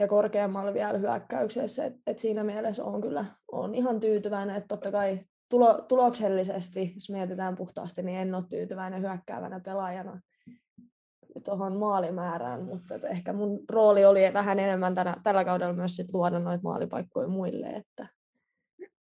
ja 0.00 0.08
korkeammalla 0.08 0.74
vielä 0.74 0.98
hyökkäyksessä. 0.98 1.84
Et, 1.84 1.94
et 2.06 2.18
siinä 2.18 2.44
mielessä 2.44 2.84
on 2.84 3.00
kyllä 3.00 3.24
on 3.52 3.74
ihan 3.74 4.00
tyytyväinen, 4.00 4.56
että 4.56 4.68
totta 4.68 4.92
kai 4.92 5.20
tulo, 5.50 5.82
tuloksellisesti, 5.88 6.92
jos 6.94 7.10
mietitään 7.10 7.56
puhtaasti, 7.56 8.02
niin 8.02 8.18
en 8.18 8.34
ole 8.34 8.44
tyytyväinen 8.50 9.02
hyökkäävänä 9.02 9.60
pelaajana 9.60 10.20
tuohon 11.44 11.76
maalimäärään, 11.76 12.64
mutta 12.64 12.94
ehkä 12.94 13.32
mun 13.32 13.64
rooli 13.70 14.04
oli 14.04 14.20
vähän 14.32 14.58
enemmän 14.58 14.94
tänä, 14.94 15.16
tällä 15.22 15.44
kaudella 15.44 15.72
myös 15.72 15.96
sit 15.96 16.14
luoda 16.14 16.38
noita 16.38 16.62
maalipaikkoja 16.62 17.28
muille, 17.28 17.66
että 17.66 18.08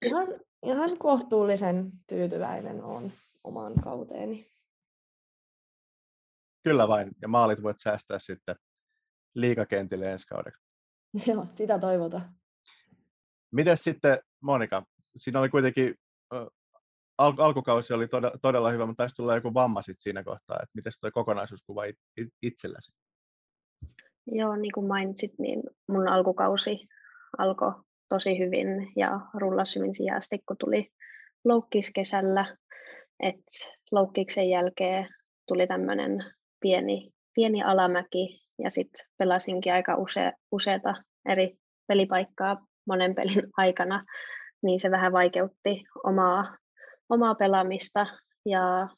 ihan, 0.02 0.26
ihan 0.62 0.98
kohtuullisen 0.98 1.90
tyytyväinen 2.08 2.84
on 2.84 3.12
omaan 3.44 3.74
kauteeni. 3.74 4.46
Kyllä 6.62 6.88
vain, 6.88 7.10
ja 7.22 7.28
maalit 7.28 7.62
voit 7.62 7.80
säästää 7.80 8.18
sitten 8.18 8.56
liikakentille 9.34 10.12
ensi 10.12 10.26
kaudeksi. 10.26 10.62
Joo, 11.26 11.46
sitä 11.54 11.78
toivotaan. 11.78 12.22
Miten 13.52 13.76
sitten, 13.76 14.18
Monika, 14.40 14.86
siinä 15.16 15.40
oli 15.40 15.48
kuitenkin, 15.48 15.94
al- 17.18 17.38
alkukausi 17.38 17.92
oli 17.92 18.08
todella, 18.08 18.38
todella 18.42 18.70
hyvä, 18.70 18.86
mutta 18.86 19.02
taisi 19.02 19.14
tulla 19.14 19.34
joku 19.34 19.54
vamma 19.54 19.82
sit 19.82 19.96
siinä 20.00 20.24
kohtaa, 20.24 20.56
että 20.56 20.70
miten 20.74 20.92
tuo 21.00 21.10
kokonaisuuskuva 21.12 21.84
it, 21.84 21.96
it, 22.16 22.28
itselläsi? 22.42 22.92
Joo, 24.26 24.56
niin 24.56 24.72
kuin 24.72 24.86
mainitsit, 24.86 25.38
niin 25.38 25.62
mun 25.88 26.08
alkukausi 26.08 26.88
alkoi 27.38 27.72
tosi 28.08 28.38
hyvin 28.38 28.92
ja 28.96 29.20
rullasi 29.34 29.78
hyvin 29.78 29.94
sijasti, 29.94 30.38
kun 30.48 30.56
tuli 30.58 30.90
loukkis 31.44 31.90
kesällä. 31.94 32.56
Et 33.20 33.44
loukkiksen 33.92 34.48
jälkeen 34.48 35.08
tuli 35.48 35.66
tämmöinen 35.66 36.24
pieni, 36.60 37.10
pieni 37.34 37.62
alamäki 37.62 38.44
ja 38.58 38.70
sitten 38.70 39.06
pelasinkin 39.18 39.72
aika 39.72 39.96
use, 39.96 40.32
useita 40.52 40.94
eri 41.28 41.58
pelipaikkaa 41.86 42.66
monen 42.86 43.14
pelin 43.14 43.42
aikana, 43.56 44.04
niin 44.62 44.80
se 44.80 44.90
vähän 44.90 45.12
vaikeutti 45.12 45.84
omaa, 46.04 46.44
omaa 47.08 47.34
pelaamista. 47.34 48.06
Ja 48.46 48.88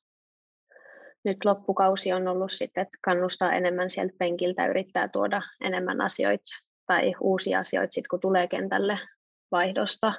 nyt 1.24 1.44
loppukausi 1.44 2.12
on 2.12 2.28
ollut 2.28 2.52
sitten, 2.52 2.82
että 2.82 2.98
kannustaa 3.04 3.52
enemmän 3.52 3.90
sieltä 3.90 4.14
penkiltä, 4.18 4.66
yrittää 4.66 5.08
tuoda 5.08 5.40
enemmän 5.64 6.00
asioita 6.00 6.44
tai 6.86 7.14
uusia 7.20 7.58
asioita 7.58 7.92
sitten, 7.92 8.08
kun 8.10 8.20
tulee 8.20 8.48
kentälle 8.48 8.98
vaihdosta 9.50 10.12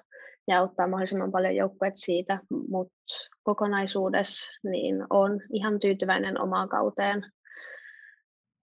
ja 0.47 0.59
auttaa 0.59 0.87
mahdollisimman 0.87 1.31
paljon 1.31 1.55
joukkueet 1.55 1.93
siitä, 1.97 2.39
mutta 2.69 3.29
kokonaisuudessa 3.43 4.51
niin 4.63 4.95
on 5.09 5.41
ihan 5.53 5.79
tyytyväinen 5.79 6.41
omaan 6.41 6.69
kauteen. 6.69 7.23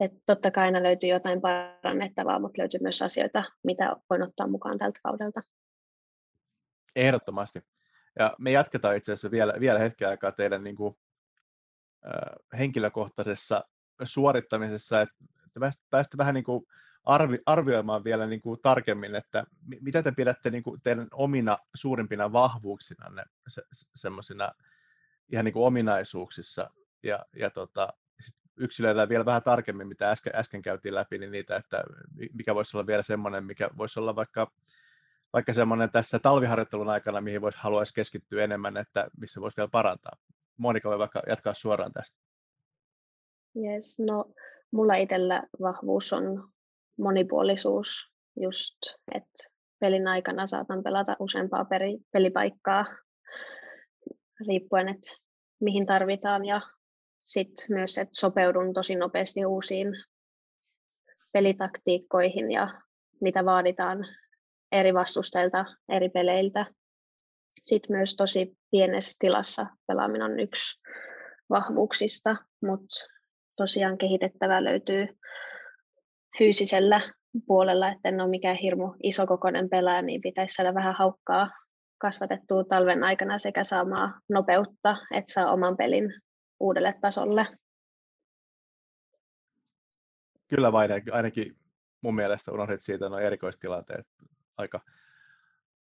Et 0.00 0.12
totta 0.26 0.50
kai 0.50 0.64
aina 0.64 0.82
löytyy 0.82 1.08
jotain 1.08 1.40
parannettavaa, 1.40 2.38
mutta 2.38 2.58
löytyy 2.58 2.80
myös 2.82 3.02
asioita, 3.02 3.44
mitä 3.64 3.96
voin 4.10 4.22
ottaa 4.22 4.46
mukaan 4.46 4.78
tältä 4.78 5.00
kaudelta. 5.02 5.42
Ehdottomasti. 6.96 7.60
Ja 8.18 8.34
me 8.38 8.50
jatketaan 8.50 8.96
itse 8.96 9.12
asiassa 9.12 9.30
vielä, 9.30 9.54
vielä 9.60 9.78
hetken 9.78 10.08
aikaa 10.08 10.32
teidän 10.32 10.64
niin 10.64 10.76
kuin, 10.76 10.96
äh, 12.06 12.58
henkilökohtaisessa 12.58 13.64
suorittamisessa, 14.04 15.00
että 15.00 15.14
päästä 15.90 16.18
vähän 16.18 16.34
niin 16.34 16.44
kuin 16.44 16.66
arvi, 17.04 17.38
arvioimaan 17.46 18.04
vielä 18.04 18.26
niin 18.26 18.40
kuin 18.40 18.61
tarkemmin, 18.62 19.14
että 19.14 19.44
mitä 19.80 20.02
te 20.02 20.12
pidätte 20.12 20.50
niin 20.50 20.62
kuin 20.62 20.80
teidän 20.80 21.08
omina 21.12 21.58
suurimpina 21.75 22.32
vahvuuksina 22.32 23.25
se, 23.49 23.62
semmoisina 23.94 24.52
ihan 25.32 25.44
niin 25.44 25.52
kuin 25.52 25.66
ominaisuuksissa 25.66 26.70
ja, 27.02 27.26
ja 27.37 27.50
tota, 27.50 27.92
yksilöidään 28.56 29.08
vielä 29.08 29.25
vähän 29.25 29.42
tarkemmin, 29.42 29.88
mitä 29.88 30.11
äsken, 30.11 30.32
äsken 30.37 30.62
käytiin 30.62 30.94
läpi, 30.94 31.18
niin 31.18 31.32
niitä, 31.32 31.56
että 31.56 31.84
mikä 32.32 32.54
voisi 32.54 32.76
olla 32.76 32.87
vielä 32.87 33.02
semmoinen, 33.02 33.44
mikä 33.44 33.70
voisi 33.78 34.00
olla 34.00 34.16
vaikka, 34.16 34.52
vaikka 35.32 35.52
semmoinen 35.52 35.90
tässä 35.90 36.18
talviharjoittelun 36.18 36.88
aikana, 36.88 37.20
mihin 37.20 37.40
voisi 37.40 37.58
haluaisi 37.61 37.94
keskittyä 37.94 38.44
enemmän, 38.44 38.76
että 38.76 39.11
missä 39.18 39.40
voisi 39.40 39.56
vielä 39.56 39.68
parantaa. 39.68 40.16
Monika 40.56 40.88
voi 40.88 40.99
vaikka 40.99 41.23
jatkaa 41.28 41.54
suoraan 41.54 41.92
tästä. 41.92 42.18
Yes, 43.56 43.99
no 43.99 44.25
mulla 44.70 44.94
itsellä 44.94 45.42
vahvuus 45.61 46.12
on 46.12 46.53
monipuolisuus 46.98 48.12
just, 48.40 48.76
että 49.14 49.48
pelin 49.80 50.08
aikana 50.08 50.46
saatan 50.46 50.82
pelata 50.82 51.16
useampaa 51.18 51.64
peri, 51.64 51.98
pelipaikkaa 52.12 52.84
riippuen, 54.48 54.88
että 54.88 55.16
mihin 55.60 55.86
tarvitaan 55.86 56.44
ja 56.44 56.60
sitten 57.24 57.66
myös, 57.68 57.98
että 57.98 58.20
sopeudun 58.20 58.74
tosi 58.74 58.94
nopeasti 58.94 59.46
uusiin 59.46 59.88
pelitaktiikkoihin 61.32 62.50
ja 62.50 62.80
mitä 63.20 63.44
vaaditaan 63.44 64.06
eri 64.72 64.94
vastustajilta, 64.94 65.64
eri 65.88 66.08
peleiltä. 66.08 66.66
Sitten 67.64 67.96
myös 67.96 68.16
tosi 68.16 68.56
pienessä 68.70 69.16
tilassa 69.18 69.66
pelaaminen 69.86 70.22
on 70.22 70.40
yksi 70.40 70.80
vahvuuksista, 71.50 72.36
mutta 72.62 72.97
tosiaan 73.56 73.99
kehitettävää 73.99 74.64
löytyy 74.64 75.08
fyysisellä 76.38 77.00
puolella, 77.47 77.88
että 77.88 78.08
en 78.08 78.20
ole 78.20 78.30
mikään 78.30 78.56
hirmu 78.56 78.94
isokokoinen 79.02 79.68
pelaaja, 79.68 80.02
niin 80.02 80.20
pitäisi 80.20 80.54
saada 80.54 80.75
vähän 80.75 80.94
haukkaa 80.94 81.50
kasvatettua 81.99 82.64
talven 82.64 83.04
aikana 83.04 83.38
sekä 83.38 83.64
saamaan 83.64 84.20
nopeutta, 84.28 84.97
että 85.14 85.32
saa 85.32 85.52
oman 85.52 85.76
pelin 85.76 86.14
uudelle 86.60 86.94
tasolle. 87.00 87.47
Kyllä 90.49 90.73
vain, 90.73 90.90
ainakin 91.12 91.56
mun 92.00 92.14
mielestä 92.14 92.52
unohdit 92.52 92.82
siitä 92.82 93.08
nuo 93.08 93.18
erikoistilanteet. 93.18 94.06
Aika, 94.56 94.80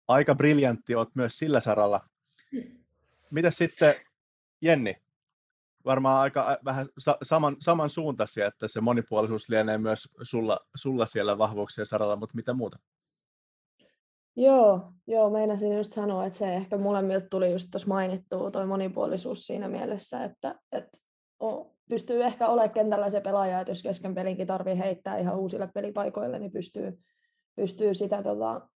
aika 0.08 0.34
briljantti 0.34 0.94
olet 0.94 1.14
myös 1.14 1.38
sillä 1.38 1.60
saralla. 1.60 2.00
Mitäs 3.30 3.56
sitten 3.56 3.94
Jenni, 4.60 4.96
varmaan 5.84 6.20
aika 6.20 6.58
vähän 6.64 6.86
saman, 7.22 7.56
samansuuntaisia, 7.60 8.46
että 8.46 8.68
se 8.68 8.80
monipuolisuus 8.80 9.48
lienee 9.48 9.78
myös 9.78 10.08
sulla, 10.22 10.58
sulla 10.74 11.06
siellä 11.06 11.38
vahvuuksien 11.38 11.86
saralla, 11.86 12.16
mutta 12.16 12.36
mitä 12.36 12.52
muuta? 12.52 12.78
Joo, 14.36 14.92
joo, 15.06 15.30
meinasin 15.30 15.76
just 15.76 15.92
sanoa, 15.92 16.26
että 16.26 16.38
se 16.38 16.54
ehkä 16.54 16.78
molemmilta 16.78 17.26
tuli 17.30 17.52
just 17.52 17.68
tuossa 17.70 17.88
mainittua, 17.88 18.50
tuo 18.50 18.66
monipuolisuus 18.66 19.46
siinä 19.46 19.68
mielessä, 19.68 20.24
että, 20.24 20.54
että 20.72 20.98
pystyy 21.88 22.24
ehkä 22.24 22.48
olemaan 22.48 22.70
kentällä 22.70 23.10
se 23.10 23.20
pelaaja, 23.20 23.60
että 23.60 23.70
jos 23.70 23.82
kesken 23.82 24.14
pelinkin 24.14 24.46
tarvii 24.46 24.78
heittää 24.78 25.18
ihan 25.18 25.36
uusille 25.36 25.68
pelipaikoille, 25.74 26.38
niin 26.38 26.52
pystyy, 26.52 26.98
pystyy 27.56 27.94
sitä 27.94 28.22
tota, 28.22 28.68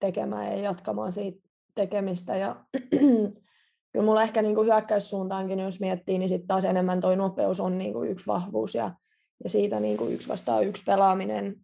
tekemään 0.00 0.46
ja 0.46 0.62
jatkamaan 0.62 1.12
siitä 1.12 1.48
tekemistä. 1.74 2.36
Ja 2.36 2.64
kyllä 3.92 4.04
mulla 4.04 4.22
ehkä 4.22 4.42
niin 4.42 4.54
kuin 4.54 4.66
hyökkäyssuuntaankin, 4.66 5.58
jos 5.58 5.80
miettii, 5.80 6.18
niin 6.18 6.28
sitten 6.28 6.48
taas 6.48 6.64
enemmän 6.64 7.00
toi 7.00 7.16
nopeus 7.16 7.60
on 7.60 7.78
niin 7.78 7.92
kuin 7.92 8.10
yksi 8.10 8.26
vahvuus 8.26 8.74
ja, 8.74 8.94
ja 9.44 9.50
siitä 9.50 9.80
niin 9.80 9.96
kuin 9.96 10.12
yksi 10.12 10.28
vastaa 10.28 10.60
yksi 10.60 10.82
pelaaminen, 10.86 11.56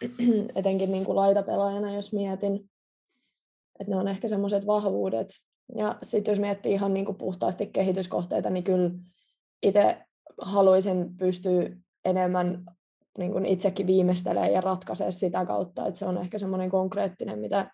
etenkin 0.56 0.92
niin 0.92 1.04
kuin 1.04 1.16
laitapelaajana, 1.16 1.94
jos 1.94 2.12
mietin, 2.12 2.70
että 3.80 3.90
ne 3.90 3.96
on 3.96 4.08
ehkä 4.08 4.28
semmoiset 4.28 4.66
vahvuudet. 4.66 5.28
Ja 5.76 5.98
sitten 6.02 6.32
jos 6.32 6.40
miettii 6.40 6.72
ihan 6.72 6.94
niin 6.94 7.06
kuin 7.06 7.18
puhtaasti 7.18 7.66
kehityskohteita, 7.66 8.50
niin 8.50 8.64
kyllä 8.64 8.90
itse 9.62 9.98
haluaisin 10.40 11.16
pystyä 11.16 11.70
enemmän 12.04 12.64
niin 13.18 13.32
kuin 13.32 13.46
itsekin 13.46 13.86
viimeistelemään 13.86 14.52
ja 14.52 14.60
ratkaisee 14.60 15.10
sitä 15.10 15.44
kautta, 15.44 15.86
että 15.86 15.98
se 15.98 16.06
on 16.06 16.18
ehkä 16.18 16.38
semmoinen 16.38 16.70
konkreettinen, 16.70 17.38
mitä 17.38 17.70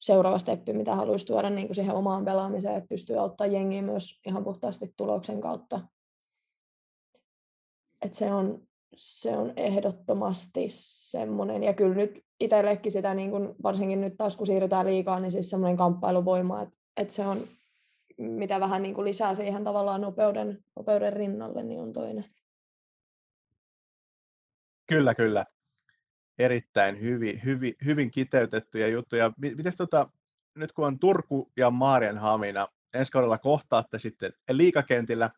seuraava 0.00 0.38
steppi, 0.38 0.72
mitä 0.72 0.94
haluaisi 0.94 1.26
tuoda 1.26 1.50
niin 1.50 1.68
kuin 1.68 1.74
siihen 1.74 1.94
omaan 1.94 2.24
pelaamiseen, 2.24 2.76
että 2.76 2.88
pystyy 2.88 3.16
auttamaan 3.16 3.52
jengiä 3.52 3.82
myös 3.82 4.20
ihan 4.26 4.44
puhtaasti 4.44 4.94
tuloksen 4.96 5.40
kautta. 5.40 5.80
Et 8.02 8.14
se, 8.14 8.32
on, 8.32 8.62
se 8.96 9.36
on 9.36 9.52
ehdottomasti 9.56 10.66
semmoinen, 11.10 11.62
ja 11.62 11.74
kyllä 11.74 11.94
nyt 11.94 12.24
itsellekin 12.40 12.92
sitä, 12.92 13.14
niin 13.14 13.30
kuin, 13.30 13.54
varsinkin 13.62 14.00
nyt 14.00 14.16
taas 14.16 14.36
kun 14.36 14.46
siirrytään 14.46 14.86
liikaa, 14.86 15.20
niin 15.20 15.32
siis 15.32 15.50
semmoinen 15.50 15.76
kamppailuvoima, 15.76 16.62
että, 16.62 16.76
että 16.96 17.14
se 17.14 17.26
on, 17.26 17.48
mitä 18.18 18.60
vähän 18.60 18.82
niin 18.82 18.94
kuin 18.94 19.04
lisää 19.04 19.34
siihen 19.34 19.64
tavallaan 19.64 20.00
nopeuden, 20.00 20.64
nopeuden 20.76 21.12
rinnalle, 21.12 21.62
niin 21.62 21.80
on 21.80 21.92
toinen. 21.92 22.24
Kyllä, 24.86 25.14
kyllä 25.14 25.44
erittäin 26.40 27.00
hyvin, 27.00 27.44
hyvin, 27.44 27.74
hyvin 27.84 28.10
kiteytettyjä 28.10 28.88
juttuja. 28.88 29.32
Miten 29.36 29.72
tota, 29.78 30.10
nyt 30.54 30.72
kun 30.72 30.86
on 30.86 30.98
Turku 30.98 31.52
ja 31.56 31.70
Maarienhamina, 31.70 32.68
ensi 32.94 33.12
kaudella 33.12 33.38
kohtaatte 33.38 33.98
sitten 33.98 34.32
liikakentillä, 34.50 35.30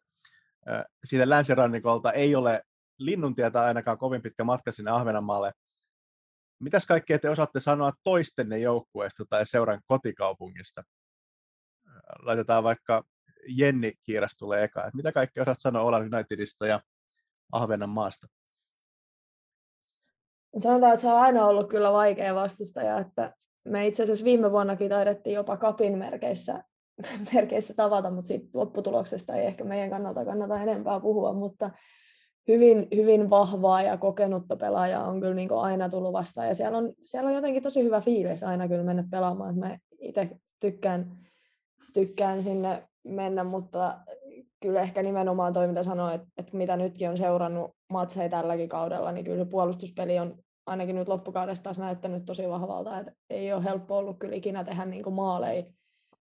siitä 1.04 1.28
länsirannikolta 1.28 2.12
ei 2.12 2.34
ole 2.34 2.62
linnuntietä 2.98 3.62
ainakaan 3.62 3.98
kovin 3.98 4.22
pitkä 4.22 4.44
matka 4.44 4.72
sinne 4.72 4.90
Ahvenanmaalle. 4.90 5.52
Mitäs 6.58 6.86
kaikkea 6.86 7.18
te 7.18 7.30
osaatte 7.30 7.60
sanoa 7.60 7.92
toistenne 8.04 8.58
joukkueesta 8.58 9.24
tai 9.30 9.46
seuran 9.46 9.80
kotikaupungista? 9.86 10.82
Laitetaan 12.18 12.64
vaikka 12.64 13.04
Jenni 13.48 13.92
Kiiras 14.02 14.36
tulee 14.38 14.64
eka. 14.64 14.90
Mitä 14.94 15.12
kaikkea 15.12 15.42
osaat 15.42 15.60
sanoa 15.60 15.82
Olan 15.82 16.14
Unitedista 16.14 16.66
ja 16.66 16.80
Ahvenanmaasta? 17.52 18.26
Sanotaan, 20.58 20.92
että 20.92 21.02
se 21.02 21.08
on 21.08 21.20
aina 21.20 21.46
ollut 21.46 21.68
kyllä 21.68 21.92
vaikea 21.92 22.34
vastustaja, 22.34 22.98
että 22.98 23.34
me 23.64 23.86
itse 23.86 24.02
asiassa 24.02 24.24
viime 24.24 24.52
vuonnakin 24.52 24.90
taidettiin 24.90 25.34
jopa 25.34 25.56
kapin 25.56 25.98
merkeissä, 25.98 26.64
merkeissä 27.34 27.74
tavata, 27.74 28.10
mutta 28.10 28.28
siitä 28.28 28.58
lopputuloksesta 28.58 29.34
ei 29.34 29.46
ehkä 29.46 29.64
meidän 29.64 29.90
kannalta 29.90 30.24
kannata 30.24 30.62
enempää 30.62 31.00
puhua, 31.00 31.32
mutta 31.32 31.70
hyvin, 32.48 32.88
hyvin 32.94 33.30
vahvaa 33.30 33.82
ja 33.82 33.96
kokenutta 33.96 34.56
pelaajaa 34.56 35.06
on 35.06 35.20
kyllä 35.20 35.34
niin 35.34 35.48
kuin 35.48 35.60
aina 35.60 35.88
tullut 35.88 36.12
vastaan. 36.12 36.48
Ja 36.48 36.54
siellä 36.54 36.78
on, 36.78 36.92
siellä 37.02 37.28
on 37.28 37.34
jotenkin 37.34 37.62
tosi 37.62 37.82
hyvä 37.82 38.00
fiilis 38.00 38.42
aina 38.42 38.68
kyllä 38.68 38.84
mennä 38.84 39.04
pelaamaan, 39.10 39.50
että 39.50 39.66
mä 39.66 39.78
itse 40.00 40.30
tykkään, 40.60 41.12
tykkään 41.94 42.42
sinne 42.42 42.88
mennä, 43.04 43.44
mutta 43.44 43.98
kyllä 44.62 44.80
ehkä 44.80 45.02
nimenomaan 45.02 45.52
toi, 45.52 45.68
mitä 45.68 45.82
sanoin, 45.82 46.14
että, 46.14 46.26
että 46.36 46.56
mitä 46.56 46.76
nytkin 46.76 47.10
on 47.10 47.16
seurannut 47.16 47.70
matseja 47.92 48.28
tälläkin 48.28 48.68
kaudella, 48.68 49.12
niin 49.12 49.24
kyllä 49.24 49.44
puolustuspeli 49.44 50.18
on 50.18 50.38
ainakin 50.66 50.96
nyt 50.96 51.08
loppukaudesta 51.08 51.64
taas 51.64 51.78
näyttänyt 51.78 52.24
tosi 52.24 52.48
vahvalta, 52.48 52.98
että 52.98 53.12
ei 53.30 53.52
ole 53.52 53.64
helppo 53.64 53.98
ollut 53.98 54.18
kyllä 54.18 54.34
ikinä 54.34 54.64
tehdä 54.64 54.84
niin 54.84 55.02
kuin 55.02 55.14
maaleja, 55.14 55.64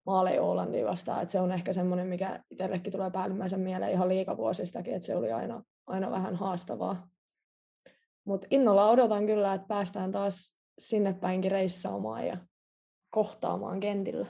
maaleja 0.06 0.42
Oolandia 0.42 0.86
vastaan. 0.86 1.22
Että 1.22 1.32
se 1.32 1.40
on 1.40 1.52
ehkä 1.52 1.72
semmoinen, 1.72 2.06
mikä 2.06 2.44
itsellekin 2.50 2.92
tulee 2.92 3.10
päällimmäisen 3.10 3.60
mieleen 3.60 3.92
ihan 3.92 4.08
liikavuosistakin, 4.08 4.94
että 4.94 5.06
se 5.06 5.16
oli 5.16 5.32
aina, 5.32 5.62
aina 5.86 6.10
vähän 6.10 6.36
haastavaa. 6.36 7.08
Mutta 8.24 8.46
innolla 8.50 8.90
odotan 8.90 9.26
kyllä, 9.26 9.54
että 9.54 9.66
päästään 9.66 10.12
taas 10.12 10.56
sinne 10.78 11.12
päinkin 11.12 11.50
reissaamaan 11.50 12.26
ja 12.26 12.36
kohtaamaan 13.10 13.80
kentillä. 13.80 14.26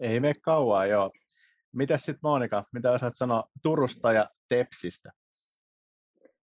Ei 0.00 0.20
mene 0.20 0.34
kauaa, 0.42 0.86
joo. 0.86 1.10
Mitäs 1.78 2.02
sitten 2.02 2.20
Monika, 2.22 2.64
mitä 2.72 2.92
osaat 2.92 3.16
sanoa 3.16 3.44
Turusta 3.62 4.12
ja 4.12 4.30
Tepsistä? 4.48 5.12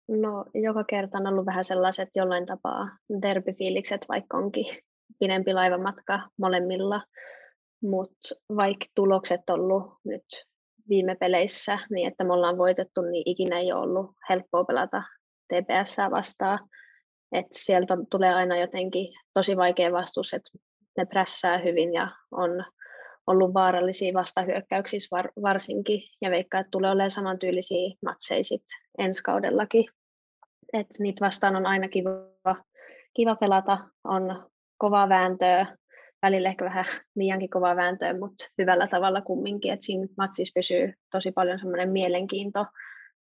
No, 0.08 0.46
joka 0.54 0.84
kerta 0.84 1.18
on 1.18 1.28
ollut 1.28 1.46
vähän 1.46 1.66
sellaiset 1.66 2.10
jollain 2.16 2.46
tapaa 2.46 2.98
derbyfiilikset, 3.22 4.06
vaikka 4.10 4.38
onkin 4.38 4.66
pidempi 5.20 5.54
laivamatka 5.54 6.30
molemmilla. 6.38 7.02
Mutta 7.82 8.36
vaikka 8.56 8.86
tulokset 8.96 9.42
on 9.50 9.60
ollut 9.60 9.94
nyt 10.06 10.26
viime 10.90 11.16
peleissä, 11.16 11.80
niin 11.90 12.08
että 12.08 12.24
me 12.24 12.34
ollaan 12.34 12.58
voitettu, 12.58 13.02
niin 13.02 13.24
ikinä 13.26 13.60
ei 13.60 13.74
ole 13.74 13.82
ollut 13.82 14.12
helppoa 14.30 14.64
pelata 14.64 15.04
TPS 15.48 15.98
vastaan. 16.12 16.60
Et 17.32 17.48
sieltä 17.52 17.98
tulee 18.10 18.34
aina 18.34 18.58
jotenkin 18.58 19.08
tosi 19.34 19.58
vaikea 19.58 19.92
vastus, 19.92 20.34
että 20.34 20.52
ne 20.98 21.06
prässää 21.06 21.58
hyvin 21.58 21.94
ja 21.94 22.12
on 22.32 22.66
ollut 23.28 23.54
vaarallisia 23.54 24.14
vastahyökkäyksissä 24.14 25.16
var, 25.16 25.32
varsinkin, 25.42 26.04
ja 26.22 26.32
veikkaa, 26.32 26.60
että 26.60 26.72
tulee 26.72 26.92
olemaan 26.92 27.12
samantyylisiä 27.12 27.96
matseja 28.06 28.44
sit 28.44 28.64
ensi 28.98 29.24
kaudellakin. 29.24 29.86
Et 30.74 30.88
niitä 31.00 31.26
vastaan 31.26 31.56
on 31.56 31.66
aina 31.66 31.88
kiva, 31.88 32.12
kiva 33.14 33.36
pelata, 33.36 33.78
on 34.04 34.50
kova 34.78 35.10
vääntöä, 35.10 35.78
välillä 36.22 36.50
ehkä 36.50 36.66
vähän 36.66 36.86
liiankin 37.16 37.50
kovaa 37.50 37.76
vääntöä, 37.76 38.20
mutta 38.20 38.46
hyvällä 38.58 38.88
tavalla 38.88 39.22
kumminkin, 39.22 39.74
että 39.74 39.86
siinä 39.86 40.08
matsissa 40.18 40.52
pysyy 40.56 40.94
tosi 41.12 41.32
paljon 41.32 41.60
semmoinen 41.60 41.90
mielenkiinto, 41.90 42.66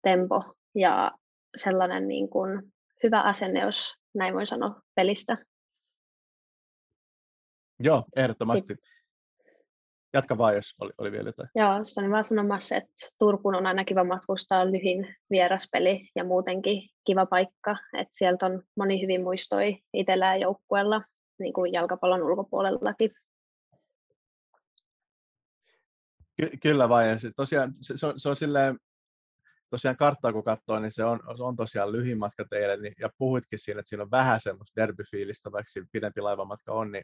tempo 0.01 0.43
ja 0.75 1.11
sellainen 1.55 2.07
niin 2.07 2.29
kuin 2.29 2.73
hyvä 3.03 3.21
asenne, 3.21 3.59
jos 3.59 3.93
näin 4.15 4.33
voi 4.33 4.45
sanoa, 4.45 4.81
pelistä. 4.95 5.37
Joo, 7.79 8.03
ehdottomasti. 8.15 8.75
Jatka 10.17 10.37
vaan, 10.37 10.55
jos 10.55 10.75
oli, 10.79 10.91
oli 10.97 11.11
vielä 11.11 11.29
jotain. 11.29 11.49
Joo, 11.55 11.79
se 11.83 12.01
on 12.01 12.11
vaan 12.11 12.23
sanomassa, 12.23 12.75
että 12.75 12.91
Turkuun 13.19 13.55
on 13.55 13.67
aina 13.67 13.85
kiva 13.85 14.03
matkustaa 14.03 14.71
lyhin 14.71 15.15
vieraspeli 15.29 16.09
ja 16.15 16.23
muutenkin 16.23 16.89
kiva 17.05 17.25
paikka. 17.25 17.77
Että 17.93 18.17
sieltä 18.17 18.45
on 18.45 18.63
moni 18.77 19.01
hyvin 19.01 19.23
muistoi 19.23 19.77
itsellään 19.93 20.39
joukkueella, 20.39 21.01
niin 21.39 21.53
kuin 21.53 21.73
jalkapallon 21.73 22.23
ulkopuolellakin. 22.23 23.11
Ky- 26.41 26.57
kyllä 26.61 26.89
vain. 26.89 27.09
Ja 27.09 27.17
se, 27.17 27.31
tosiaan, 27.35 27.73
se, 27.79 27.97
se, 27.97 28.07
on, 28.07 28.19
se 28.19 28.29
on 28.29 28.35
silleen, 28.35 28.79
tosiaan 29.69 29.97
karttaa 29.97 30.33
kun 30.33 30.43
katsoo, 30.43 30.79
niin 30.79 30.91
se 30.91 31.03
on, 31.03 31.19
se 31.37 31.43
on 31.43 31.55
tosiaan 31.55 31.91
lyhin 31.91 32.17
matka 32.17 32.45
teille, 32.49 32.77
niin, 32.77 32.93
ja 32.99 33.09
puhuitkin 33.17 33.59
siinä, 33.59 33.79
että 33.79 33.89
siinä 33.89 34.03
on 34.03 34.11
vähän 34.11 34.39
semmoista 34.39 34.81
derbyfiilistä, 34.81 35.51
vaikka 35.51 35.69
siinä 35.69 35.87
pidempi 35.91 36.21
laivamatka 36.21 36.73
on, 36.73 36.91
niin 36.91 37.03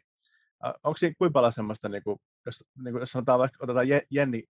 onko 0.84 0.96
siinä 0.96 1.14
kuinka 1.18 1.32
paljon 1.32 1.52
semmoista, 1.52 1.88
niin 1.88 2.02
kuin, 2.02 2.18
jos, 2.46 2.64
niin 2.84 2.92
kuin, 2.92 3.00
jos 3.00 3.12
sanotaan 3.12 3.38
vaikka 3.38 3.64
otetaan 3.64 3.86
Jenni 4.10 4.44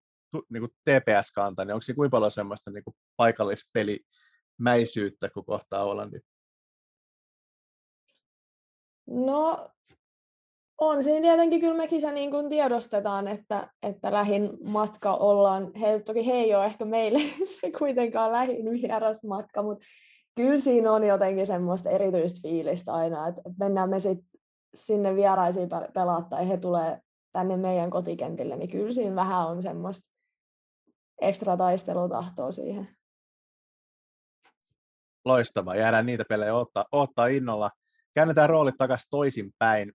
niin 0.51 0.61
kuin 0.61 0.73
TPS-kanta, 0.91 1.65
niin 1.65 1.75
onko 1.75 1.83
siinä 1.83 1.97
kuinka 1.97 2.17
paljon 2.17 2.31
semmoista 2.31 2.71
niin 2.71 2.85
kuin 2.85 2.95
paikallispelimäisyyttä, 3.17 5.31
kun 5.35 5.45
kohtaa 5.45 5.85
Hollannin? 5.85 6.23
No 9.07 9.71
on 10.81 11.05
siinä 11.05 11.21
tietenkin 11.21 11.61
kyllä 11.61 11.77
mekin 11.77 12.01
se 12.01 12.13
niin 12.13 12.31
kuin 12.31 12.49
tiedostetaan, 12.49 13.29
että, 13.29 13.69
että 13.83 14.13
lähin 14.13 14.51
matka 14.65 15.15
ollaan, 15.15 15.75
he, 15.75 16.01
toki 16.01 16.27
he 16.27 16.33
ei 16.33 16.55
ole 16.55 16.65
ehkä 16.65 16.85
meille 16.85 17.19
se 17.61 17.71
kuitenkaan 17.79 18.33
lähin 18.33 18.71
vierasmatka, 18.71 19.63
mutta 19.63 19.85
kyllä 20.37 20.59
siinä 20.59 20.93
on 20.93 21.05
jotenkin 21.05 21.47
semmoista 21.47 21.91
erityistä 21.91 22.41
fiilistä 22.43 22.93
aina, 22.93 23.29
että 23.29 23.43
mennään 23.59 23.91
me 23.91 24.01
sitten 24.01 24.34
sinne 24.75 25.15
vieraisiin 25.15 25.69
pelaa 25.95 26.23
tai 26.23 26.49
he 26.49 26.57
tulee 26.57 27.01
tänne 27.33 27.57
meidän 27.57 27.91
kotikentille, 27.91 28.57
niin 28.57 28.71
kyllä 28.71 28.93
siinä 28.93 29.17
vähän 29.17 29.47
on 29.47 29.63
semmoista 29.63 30.11
ekstra 31.21 31.57
taistelutahtoa 31.57 32.53
siihen. 32.53 32.89
Loistavaa, 35.25 35.77
jäädään 35.77 36.07
niitä 36.07 36.25
pelejä 36.29 36.55
ottaa, 36.55 36.85
ottaa 36.93 37.27
innolla. 37.27 37.71
Käännetään 38.15 38.49
roolit 38.49 38.75
takaisin 38.79 39.07
toisinpäin. 39.11 39.93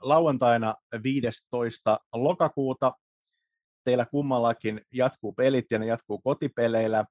Lauantaina 0.00 0.74
15. 1.02 2.00
lokakuuta 2.12 2.92
teillä 3.84 4.06
kummallakin 4.06 4.80
jatkuu 4.92 5.32
pelit 5.32 5.66
ja 5.70 5.78
ne 5.78 5.86
jatkuu 5.86 6.20
kotipeleillä 6.24 7.04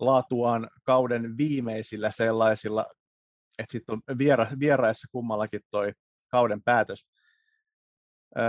laatuaan 0.00 0.70
kauden 0.82 1.36
viimeisillä 1.36 2.10
sellaisilla, 2.10 2.86
että 3.58 3.72
sitten 3.72 3.92
on 3.92 4.18
viera, 4.18 4.46
vieraissa 4.60 5.08
kummallakin 5.12 5.60
toi 5.70 5.92
kauden 6.28 6.62
päätös. 6.62 7.06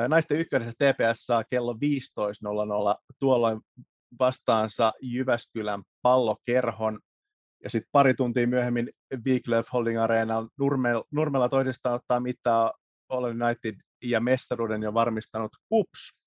Naisten 0.07 0.37
ykkösessä 0.37 0.71
TPS 0.71 1.25
saa 1.25 1.43
kello 1.43 1.73
15.00 1.73 1.79
tuolloin 3.19 3.61
vastaansa 4.19 4.93
Jyväskylän 5.01 5.83
pallokerhon 6.01 6.99
ja 7.63 7.69
sitten 7.69 7.89
pari 7.91 8.13
tuntia 8.13 8.47
myöhemmin 8.47 8.89
Wiglöf 9.25 9.67
Holding 9.73 9.99
Arena 9.99 10.47
Nurmel, 10.59 11.03
Nurmella 11.11 11.49
toisesta 11.49 11.93
ottaa 11.93 12.19
mittaa 12.19 12.73
All 13.09 13.23
United 13.23 13.75
ja 14.03 14.19
mestaruuden 14.19 14.83
jo 14.83 14.93
varmistanut 14.93 15.51
KUPS. 15.69 16.17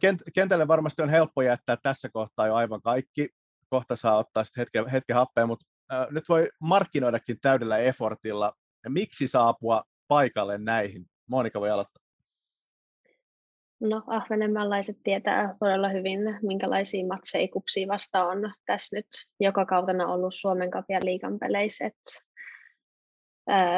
Kent, 0.00 0.22
kentälle 0.34 0.68
varmasti 0.68 1.02
on 1.02 1.08
helppo 1.08 1.42
jättää 1.42 1.76
tässä 1.82 2.08
kohtaa 2.12 2.46
jo 2.46 2.54
aivan 2.54 2.82
kaikki. 2.82 3.28
Kohta 3.68 3.96
saa 3.96 4.16
ottaa 4.16 4.44
sitten 4.44 4.60
hetken, 4.60 4.88
hetken 4.88 5.16
happea, 5.16 5.46
mutta 5.46 5.66
nyt 6.10 6.28
voi 6.28 6.48
markkinoidakin 6.60 7.40
täydellä 7.40 7.78
effortilla 7.78 8.52
ja 8.86 8.90
miksi 8.90 9.28
saapua 9.28 9.82
paikalle 10.08 10.58
näihin? 10.58 11.06
Monika 11.28 11.60
voi 11.60 11.70
aloittaa. 11.70 12.02
No, 13.80 14.02
ahvenemmalaiset 14.06 14.96
tietää 15.04 15.54
todella 15.60 15.88
hyvin, 15.88 16.20
minkälaisia 16.42 17.06
matseja 17.06 17.48
vasta 17.88 18.24
on 18.24 18.52
tässä 18.66 18.96
nyt 18.96 19.06
joka 19.40 19.66
kautena 19.66 20.06
ollut 20.06 20.34
Suomen 20.34 20.70
kapia 20.70 20.98
liikan 21.02 21.38
peleissä. 21.38 21.90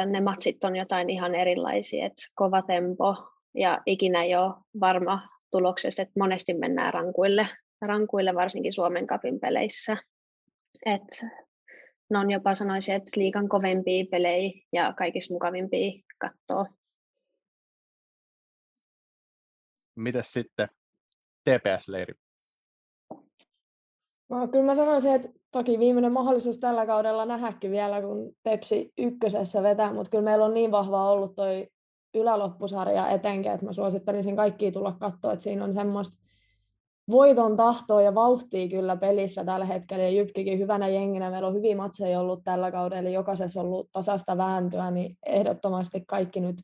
ne 0.05 0.21
matsit 0.21 0.63
on 0.63 0.75
jotain 0.75 1.09
ihan 1.09 1.35
erilaisia, 1.35 2.05
että 2.05 2.23
kova 2.35 2.61
tempo 2.61 3.15
ja 3.55 3.81
ikinä 3.85 4.25
ole 4.37 4.53
varma 4.79 5.29
tuloksessa, 5.51 6.01
että 6.01 6.19
monesti 6.19 6.53
mennään 6.53 6.93
rankuille, 6.93 7.47
rankuille 7.81 8.35
varsinkin 8.35 8.73
Suomen 8.73 9.07
kapin 9.07 9.39
peleissä. 9.39 9.97
Et 10.85 11.25
ne 12.09 12.19
on 12.19 12.31
jopa 12.31 12.55
sanoisin, 12.55 12.95
että 12.95 13.11
liikan 13.15 13.49
kovempia 13.49 14.05
pelejä 14.11 14.51
ja 14.73 14.93
kaikista 14.93 15.33
mukavimpia 15.33 16.01
katsoa. 16.17 16.65
Mitäs 19.95 20.33
sitten 20.33 20.69
TPS-leiri? 21.49 22.13
No, 24.29 24.47
kyllä 24.47 24.65
mä 24.65 24.75
sanoisin, 24.75 25.11
että 25.11 25.29
toki 25.51 25.79
viimeinen 25.79 26.11
mahdollisuus 26.11 26.57
tällä 26.57 26.85
kaudella 26.85 27.25
nähdäkin 27.25 27.71
vielä, 27.71 28.01
kun 28.01 28.35
Tepsi 28.43 28.93
ykkösessä 28.97 29.63
vetää, 29.63 29.93
mutta 29.93 30.09
kyllä 30.09 30.23
meillä 30.23 30.45
on 30.45 30.53
niin 30.53 30.71
vahva 30.71 31.11
ollut 31.11 31.35
toi 31.35 31.67
yläloppusarja 32.13 33.09
etenkin, 33.09 33.51
että 33.51 33.65
mä 33.65 33.73
suosittelisin 33.73 34.35
kaikkia 34.35 34.71
tulla 34.71 34.91
katsoa, 34.99 35.33
että 35.33 35.43
siinä 35.43 35.63
on 35.63 35.73
semmoista 35.73 36.28
voiton 37.11 37.57
tahtoa 37.57 38.01
ja 38.01 38.15
vauhtia 38.15 38.69
kyllä 38.69 38.95
pelissä 38.95 39.45
tällä 39.45 39.65
hetkellä, 39.65 40.03
ja 40.03 40.09
Jypkikin 40.09 40.59
hyvänä 40.59 40.87
jenginä, 40.87 41.31
meillä 41.31 41.47
on 41.47 41.55
hyviä 41.55 41.75
matseja 41.75 42.19
ollut 42.19 42.43
tällä 42.43 42.71
kaudella, 42.71 43.09
jokaisessa 43.09 43.59
on 43.59 43.65
ollut 43.65 43.89
tasasta 43.91 44.37
vääntöä, 44.37 44.91
niin 44.91 45.17
ehdottomasti 45.25 46.03
kaikki 46.07 46.39
nyt 46.39 46.55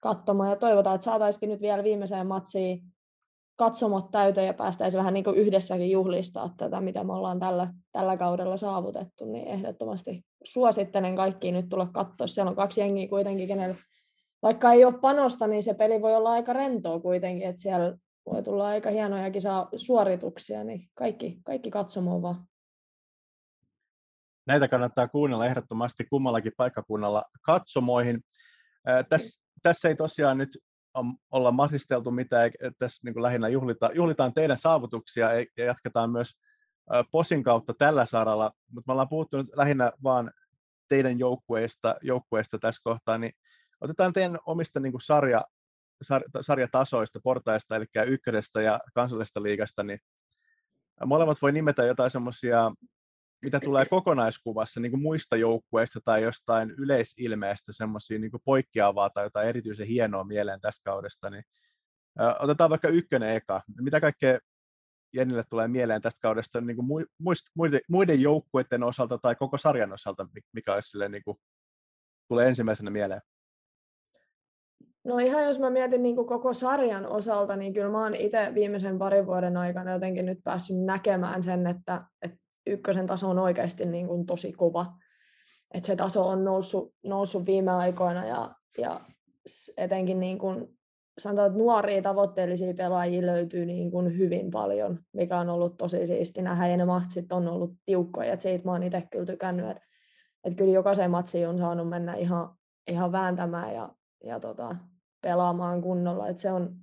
katsomaan, 0.00 0.50
ja 0.50 0.56
toivotaan, 0.56 0.94
että 0.94 1.04
saataisiin 1.04 1.50
nyt 1.50 1.60
vielä 1.60 1.84
viimeiseen 1.84 2.26
matsiin 2.26 2.82
katsomot 3.56 4.10
täyteen 4.10 4.46
ja 4.46 4.54
päästäisiin 4.54 4.98
vähän 4.98 5.14
niin 5.14 5.24
kuin 5.24 5.36
yhdessäkin 5.36 5.90
juhlistaa 5.90 6.50
tätä, 6.56 6.80
mitä 6.80 7.04
me 7.04 7.12
ollaan 7.12 7.40
tällä, 7.40 7.68
tällä 7.92 8.16
kaudella 8.16 8.56
saavutettu, 8.56 9.24
niin 9.24 9.48
ehdottomasti 9.48 10.24
suosittelen 10.44 11.16
kaikkiin 11.16 11.54
nyt 11.54 11.68
tulla 11.68 11.88
katsoa. 11.92 12.26
Siellä 12.26 12.50
on 12.50 12.56
kaksi 12.56 12.80
jengiä 12.80 13.08
kuitenkin, 13.08 13.48
kenellä 13.48 13.74
vaikka 14.42 14.72
ei 14.72 14.84
ole 14.84 14.98
panosta, 15.00 15.46
niin 15.46 15.62
se 15.62 15.74
peli 15.74 16.02
voi 16.02 16.16
olla 16.16 16.30
aika 16.30 16.52
rentoa 16.52 17.00
kuitenkin, 17.00 17.48
että 17.48 17.62
siellä 17.62 17.96
voi 18.26 18.42
tulla 18.42 18.68
aika 18.68 18.90
hienoja 18.90 19.40
saa 19.40 19.68
suorituksia, 19.76 20.64
niin 20.64 20.90
kaikki, 20.94 21.38
kaikki 21.44 21.70
katsomaan 21.70 22.22
vaan. 22.22 22.46
Näitä 24.46 24.68
kannattaa 24.68 25.08
kuunnella 25.08 25.46
ehdottomasti 25.46 26.04
kummallakin 26.04 26.52
paikkakunnalla 26.56 27.24
katsomoihin. 27.42 28.20
tässä, 29.08 29.42
tässä 29.62 29.88
ei 29.88 29.96
tosiaan 29.96 30.38
nyt 30.38 30.58
olla 31.30 31.52
masisteltu 31.52 32.10
mitään, 32.10 32.50
tässä 32.78 33.00
niin 33.04 33.22
lähinnä 33.22 33.48
juhlitaan, 33.48 33.96
juhlitaan 33.96 34.34
teidän 34.34 34.56
saavutuksia 34.56 35.28
ja 35.56 35.64
jatketaan 35.64 36.10
myös 36.10 36.32
POSin 37.10 37.42
kautta 37.42 37.74
tällä 37.74 38.06
saralla, 38.06 38.52
mutta 38.70 38.88
me 38.88 38.92
ollaan 38.92 39.08
puhuttu 39.08 39.36
nyt 39.36 39.46
lähinnä 39.56 39.92
vaan 40.02 40.32
teidän 40.88 41.18
joukkueista, 41.18 41.96
joukkueista 42.02 42.58
tässä 42.58 42.80
kohtaa, 42.84 43.18
niin 43.18 43.32
otetaan 43.80 44.12
teidän 44.12 44.38
omista 44.46 44.80
niin 44.80 44.92
sarja, 45.04 45.44
sar, 46.02 46.22
sarjatasoista, 46.40 47.20
portaista, 47.24 47.76
eli 47.76 47.84
ykkösestä 48.06 48.62
ja 48.62 48.80
kansallisesta 48.94 49.42
liigasta, 49.42 49.82
niin 49.82 49.98
molemmat 51.06 51.42
voi 51.42 51.52
nimetä 51.52 51.82
jotain 51.82 52.10
semmoisia, 52.10 52.72
mitä 53.42 53.60
tulee 53.60 53.86
kokonaiskuvassa 53.86 54.80
niin 54.80 54.92
kuin 54.92 55.02
muista 55.02 55.36
joukkueista 55.36 56.00
tai 56.04 56.22
jostain 56.22 56.70
yleisilmeestä 56.70 57.72
semmoisia 57.72 58.18
niin 58.18 58.30
poikkeavaa 58.44 59.10
tai 59.10 59.26
jotain 59.26 59.48
erityisen 59.48 59.86
hienoa 59.86 60.24
mieleen 60.24 60.60
tästä 60.60 60.84
kaudesta, 60.84 61.30
niin 61.30 61.44
otetaan 62.38 62.70
vaikka 62.70 62.88
ykkönen 62.88 63.36
eka. 63.36 63.62
Mitä 63.80 64.00
kaikkea 64.00 64.38
Jennille 65.12 65.44
tulee 65.50 65.68
mieleen 65.68 66.02
tästä 66.02 66.18
kaudesta 66.22 66.60
niin 66.60 66.76
kuin 66.76 67.08
muiden, 67.54 67.80
muiden 67.88 68.20
joukkueiden 68.20 68.82
osalta 68.82 69.18
tai 69.18 69.34
koko 69.34 69.56
sarjan 69.58 69.92
osalta, 69.92 70.28
mikä 70.52 70.74
olisi 70.74 70.88
sille, 70.88 71.08
niin 71.08 71.22
kuin, 71.24 71.36
tulee 72.28 72.48
ensimmäisenä 72.48 72.90
mieleen? 72.90 73.20
No 75.04 75.18
ihan 75.18 75.44
jos 75.44 75.58
mä 75.58 75.70
mietin 75.70 76.02
niin 76.02 76.16
kuin 76.16 76.26
koko 76.26 76.54
sarjan 76.54 77.06
osalta, 77.06 77.56
niin 77.56 77.74
kyllä 77.74 77.90
mä 77.90 78.02
oon 78.02 78.14
itse 78.14 78.54
viimeisen 78.54 78.98
parin 78.98 79.26
vuoden 79.26 79.56
aikana 79.56 79.92
jotenkin 79.92 80.26
nyt 80.26 80.38
päässyt 80.44 80.84
näkemään 80.84 81.42
sen, 81.42 81.66
että, 81.66 82.04
että 82.22 82.36
ykkösen 82.66 83.06
taso 83.06 83.30
on 83.30 83.38
oikeasti 83.38 83.86
niin 83.86 84.06
kuin 84.06 84.26
tosi 84.26 84.52
kova. 84.52 84.86
Että 85.74 85.86
se 85.86 85.96
taso 85.96 86.28
on 86.28 86.44
noussut, 86.44 86.94
noussut 87.04 87.46
viime 87.46 87.70
aikoina 87.70 88.26
ja, 88.26 88.54
ja 88.78 89.00
etenkin 89.76 90.20
niin 90.20 90.38
kuin 90.38 90.78
sanotaan, 91.18 91.46
että 91.46 91.58
nuoria 91.58 92.02
tavoitteellisia 92.02 92.74
pelaajia 92.74 93.26
löytyy 93.26 93.66
niin 93.66 93.90
kuin 93.90 94.18
hyvin 94.18 94.50
paljon, 94.50 94.98
mikä 95.12 95.38
on 95.38 95.50
ollut 95.50 95.76
tosi 95.76 96.06
siisti 96.06 96.42
nähdä, 96.42 96.68
ja 96.68 96.76
ne 96.76 96.84
matsit 96.84 97.32
on 97.32 97.48
ollut 97.48 97.72
tiukkoja, 97.86 98.32
että 98.32 98.42
siitä 98.42 98.64
mä 98.64 98.72
oon 98.72 98.82
itse 98.82 99.02
kyllä 99.10 99.24
tykännyt, 99.24 99.70
että, 99.70 99.82
että 100.44 100.56
kyllä 100.56 100.72
jokaisen 100.72 101.10
matsiin 101.10 101.48
on 101.48 101.58
saanut 101.58 101.88
mennä 101.88 102.14
ihan, 102.14 102.56
ihan 102.88 103.12
vääntämään 103.12 103.74
ja, 103.74 103.88
ja 104.24 104.40
tota, 104.40 104.76
pelaamaan 105.24 105.82
kunnolla, 105.82 106.28
että 106.28 106.42
se 106.42 106.52
on, 106.52 106.76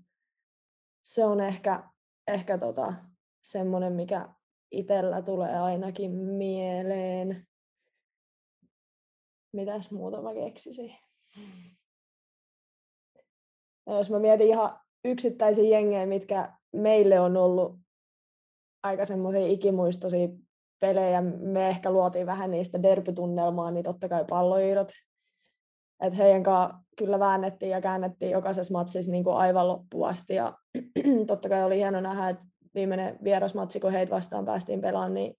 se 1.04 1.26
on 1.26 1.42
ehkä, 1.42 1.84
ehkä 2.28 2.58
tota, 2.58 2.94
semmoinen, 3.42 3.94
mikä 3.94 4.30
itsellä 4.72 5.22
tulee 5.22 5.60
ainakin 5.60 6.12
mieleen. 6.12 7.48
Mitäs 9.54 9.92
muuta 9.92 10.22
mä 10.22 10.34
keksisin? 10.34 10.96
Ja 13.88 13.98
jos 13.98 14.10
mä 14.10 14.20
mietin 14.20 14.48
ihan 14.48 14.80
yksittäisiä 15.06 15.64
jengejä, 15.64 16.06
mitkä 16.06 16.58
meille 16.76 17.20
on 17.20 17.38
ollut 17.38 17.80
aika 18.84 19.06
semmoisia 19.06 19.48
ikimuistoisia 19.48 20.28
pelejä, 20.80 21.22
me 21.22 21.70
ehkä 21.70 21.92
luotiin 21.92 22.26
vähän 22.26 22.52
niistä 22.52 22.84
derbytunnelmaa, 22.84 23.72
niin 23.72 23.84
totta 23.84 24.10
kai 24.10 24.26
palloiirot. 24.30 24.92
Että 26.02 26.18
heidän 26.18 26.44
kanssa 26.44 26.80
kyllä 27.06 27.20
väännettiin 27.20 27.70
ja 27.70 27.82
käännettiin 27.82 28.32
jokaisessa 28.32 28.74
matsissa 28.74 29.12
niin 29.12 29.24
kuin 29.24 29.36
aivan 29.36 29.68
loppuun 29.68 30.10
asti. 30.10 30.36
Ja 30.36 30.54
totta 31.28 31.50
kai 31.50 31.64
oli 31.64 31.78
hieno 31.78 32.02
nähdä, 32.02 32.30
että 32.30 32.44
viimeinen 32.76 33.20
vierasmatsi, 33.24 33.80
kun 33.80 33.92
heitä 33.92 34.16
vastaan 34.16 34.46
päästiin 34.46 34.82
pelaamaan, 34.82 35.14
niin, 35.14 35.38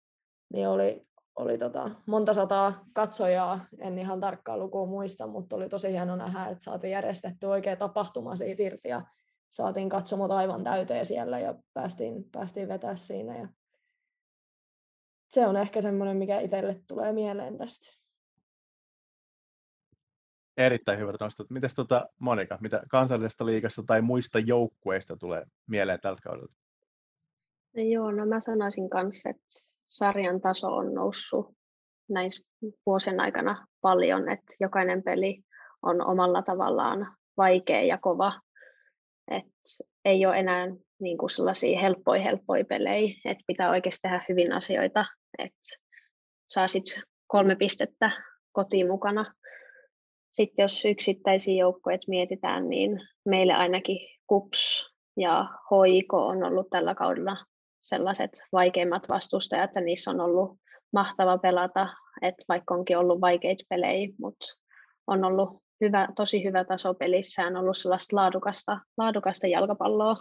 niin 0.53 0.69
oli, 0.69 1.07
oli 1.37 1.59
tota, 1.59 1.91
monta 2.07 2.35
sataa 2.35 2.85
katsojaa, 2.93 3.61
en 3.79 3.99
ihan 3.99 4.21
tarkkaa 4.21 4.59
lukua 4.59 4.87
muista, 4.87 5.27
mutta 5.27 5.57
oli 5.57 5.69
tosi 5.69 5.93
hieno 5.93 6.17
nähdä, 6.17 6.47
että 6.47 6.65
saatiin 6.65 6.91
järjestetty 6.91 7.47
oikea 7.47 7.77
tapahtuma 7.77 8.37
siitä 8.37 8.63
irti 8.63 8.89
ja 8.89 9.03
saatiin 9.51 9.89
katsomot 9.89 10.31
aivan 10.31 10.65
täyteen 10.65 11.07
siellä 11.07 11.39
ja 11.39 11.55
päästiin, 11.75 12.25
päästiin 12.33 12.69
vetää 12.69 12.97
siinä. 12.97 13.39
Ja 13.39 13.49
se 15.31 15.47
on 15.47 15.57
ehkä 15.57 15.81
semmoinen, 15.81 16.17
mikä 16.17 16.41
itselle 16.41 16.81
tulee 16.89 17.13
mieleen 17.13 17.59
tästä. 17.59 18.02
Erittäin 20.57 20.99
hyvät 20.99 21.17
nostot. 21.21 21.51
Mites 21.51 21.75
tuota, 21.75 22.09
Monika, 22.19 22.59
mitä 22.61 22.83
kansallisesta 22.89 23.47
liigasta 23.47 23.83
tai 23.87 24.03
muista 24.03 24.39
joukkueista 24.39 25.17
tulee 25.17 25.45
mieleen 25.67 26.01
tältä 26.01 26.23
kaudelta? 26.23 26.55
No 27.77 27.83
joo, 27.83 28.11
no 28.11 28.27
mä 28.27 28.41
sanoisin 28.41 28.91
kanssa, 28.91 29.31
että 29.31 29.47
sarjan 29.87 30.41
taso 30.41 30.67
on 30.67 30.95
noussut 30.95 31.55
näin 32.09 32.31
vuosien 32.87 33.21
aikana 33.21 33.67
paljon, 33.81 34.29
että 34.29 34.55
jokainen 34.61 35.03
peli 35.03 35.43
on 35.83 36.07
omalla 36.07 36.43
tavallaan 36.43 37.17
vaikea 37.37 37.83
ja 37.83 37.99
kova. 37.99 38.41
Et 39.31 39.45
ei 40.05 40.27
ole 40.27 40.39
enää 40.39 40.69
niin 41.01 41.19
kuin 41.19 41.31
sellaisia 41.31 41.81
helppoja, 41.81 42.23
helppoja 42.23 42.65
pelejä, 42.65 43.15
että 43.25 43.45
pitää 43.47 43.71
oikeasti 43.71 44.01
tehdä 44.03 44.25
hyvin 44.29 44.53
asioita, 44.53 45.05
että 45.39 45.79
saa 46.47 46.69
sitten 46.69 47.03
kolme 47.27 47.57
pistettä 47.57 48.11
kotiin 48.53 48.87
mukana. 48.87 49.35
Sitten 50.33 50.63
jos 50.63 50.85
yksittäisiä 50.85 51.55
joukkoja 51.55 51.99
mietitään, 52.09 52.69
niin 52.69 53.01
meille 53.25 53.53
ainakin 53.53 53.99
KUPS 54.27 54.93
ja 55.17 55.49
HIK 55.71 56.15
on 56.15 56.45
ollut 56.45 56.67
tällä 56.71 56.95
kaudella 56.95 57.37
sellaiset 57.83 58.31
vaikeimmat 58.53 59.09
vastustajat, 59.09 59.65
että 59.65 59.81
niissä 59.81 60.11
on 60.11 60.21
ollut 60.21 60.59
mahtava 60.93 61.39
pelata, 61.39 61.89
että 62.23 62.45
vaikka 62.49 62.75
onkin 62.75 62.99
ollut 62.99 63.21
vaikeita 63.21 63.65
pelejä, 63.69 64.09
mutta 64.21 64.47
on 65.07 65.25
ollut 65.25 65.63
hyvä, 65.81 66.09
tosi 66.17 66.45
hyvä 66.45 66.65
taso 66.65 66.95
pelissä, 66.95 67.47
on 67.47 67.57
ollut 67.57 67.77
sellaista 67.77 68.17
laadukasta, 68.17 68.81
laadukasta 68.97 69.47
jalkapalloa. 69.47 70.17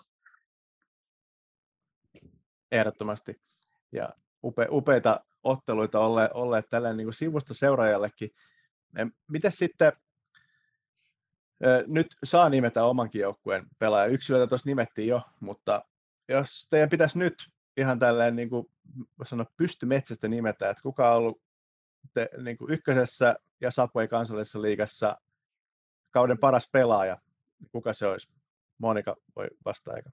Ehdottomasti. 2.72 3.42
Ja 3.92 4.10
upe, 4.44 4.68
upeita 4.72 5.20
otteluita 5.44 6.00
olleet, 6.00 6.32
olleet 6.34 6.66
tällä 6.70 6.94
niin 6.94 7.14
sivusta 7.14 7.54
seuraajallekin. 7.54 8.30
Miten 9.28 9.52
sitten, 9.52 9.92
nyt 11.88 12.08
saa 12.24 12.50
nimetä 12.50 12.84
omankin 12.84 13.22
joukkueen 13.22 13.66
pelaaja. 13.80 14.06
Yksilöitä 14.06 14.48
tuossa 14.48 14.70
nimettiin 14.70 15.08
jo, 15.08 15.22
mutta 15.40 15.86
jos 16.28 16.68
teidän 16.70 16.90
pitäisi 16.90 17.18
nyt 17.18 17.36
ihan 17.78 18.00
tälleen 18.00 18.36
niin 18.36 18.50
kuin 18.50 18.66
sanoa, 19.24 19.46
pystymetsästä 19.58 20.28
nimetä, 20.28 20.70
että 20.70 20.84
kuka 20.84 21.12
on 21.12 21.18
ollut 21.18 21.42
te, 22.14 22.30
niin 22.44 22.58
kuin 22.58 22.74
ykkösessä 22.74 23.36
ja 23.62 23.72
Sapoi 23.72 24.08
kansallisessa 24.08 24.62
liigassa 24.62 25.18
kauden 26.12 26.38
paras 26.38 26.70
pelaaja, 26.72 27.18
kuka 27.72 27.94
se 27.94 28.08
olisi? 28.08 28.30
Monika 28.78 29.16
voi 29.36 29.48
vastata 29.66 29.96
aika. 29.96 30.10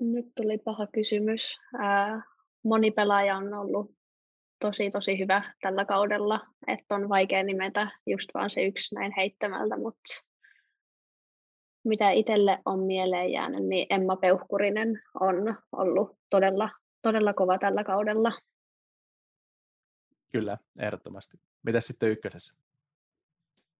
Nyt 0.00 0.26
tuli 0.34 0.58
paha 0.58 0.86
kysymys. 0.86 1.58
Ää, 1.78 2.22
moni 2.62 2.90
pelaaja 2.90 3.36
on 3.36 3.54
ollut 3.54 3.97
tosi 4.60 4.90
tosi 4.90 5.18
hyvä 5.18 5.54
tällä 5.60 5.84
kaudella, 5.84 6.40
että 6.66 6.94
on 6.94 7.08
vaikea 7.08 7.42
nimetä 7.42 7.90
just 8.06 8.28
vaan 8.34 8.50
se 8.50 8.62
yksi 8.62 8.94
näin 8.94 9.12
heittämältä, 9.16 9.76
mutta 9.76 10.24
mitä 11.84 12.10
itselle 12.10 12.58
on 12.64 12.80
mieleen 12.80 13.32
jäänyt, 13.32 13.64
niin 13.64 13.86
Emma 13.90 14.16
Peuhkurinen 14.16 15.02
on 15.20 15.56
ollut 15.72 16.18
todella, 16.30 16.70
todella 17.02 17.34
kova 17.34 17.58
tällä 17.58 17.84
kaudella. 17.84 18.32
Kyllä, 20.32 20.58
ehdottomasti. 20.78 21.36
Mitä 21.62 21.80
sitten 21.80 22.10
ykkösessä? 22.10 22.54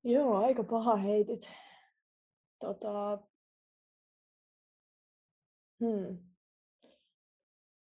Joo, 0.04 0.44
aika 0.46 0.64
paha 0.64 0.96
heitit. 0.96 1.50
Tota... 2.58 3.18
Hmm. 5.80 6.27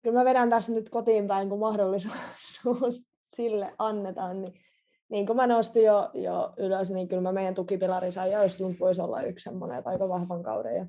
Kyllä 0.09 0.19
mä 0.19 0.25
vedän 0.25 0.49
tässä 0.49 0.71
nyt 0.71 0.89
kotiin 0.89 1.27
päin, 1.27 1.49
kun 1.49 1.59
mahdollisuus 1.59 2.13
sille 3.35 3.75
annetaan. 3.77 4.41
Niin 4.41 4.53
niin 5.09 5.25
kuin 5.25 5.35
mä 5.35 5.47
nostin 5.47 5.83
jo, 5.83 6.11
jo 6.13 6.53
ylös, 6.57 6.91
niin 6.91 7.07
kyllä 7.07 7.21
mä 7.21 7.31
meidän 7.31 7.55
tukipilari 7.55 8.11
sai 8.11 8.31
ja 8.31 8.39
Östlund 8.39 8.75
voisi 8.79 9.01
olla 9.01 9.21
yksi 9.21 9.43
semmoinen, 9.43 9.77
että 9.77 9.89
aika 9.89 10.09
vahvan 10.09 10.43
kauden 10.43 10.75
ja 10.75 10.85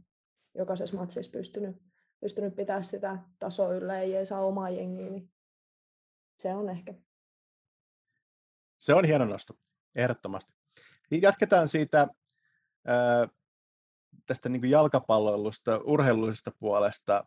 jokaisessa 0.55 0.97
matsissa 0.97 1.33
pystynyt, 1.33 1.77
pystynyt 2.21 2.55
pitää 2.57 2.83
sitä 2.83 3.19
tasoa 3.39 3.75
yllä, 3.75 3.99
ei 3.99 4.27
saa 4.27 4.45
omaa 4.45 4.71
jengiä, 4.71 5.11
niin 5.11 5.31
se 6.39 6.55
on 6.55 6.69
ehkä. 6.69 6.95
Se 8.79 8.95
on 8.95 9.05
hieno 9.05 9.25
nosto, 9.25 9.55
ehdottomasti. 9.95 10.53
Niin 11.11 11.23
jatketaan 11.23 11.69
siitä 11.69 12.09
ää, 12.87 13.29
tästä 14.27 14.49
niin 14.49 14.71
jalkapalloilusta, 14.71 15.81
urheilullisesta 15.85 16.53
puolesta 16.59 17.25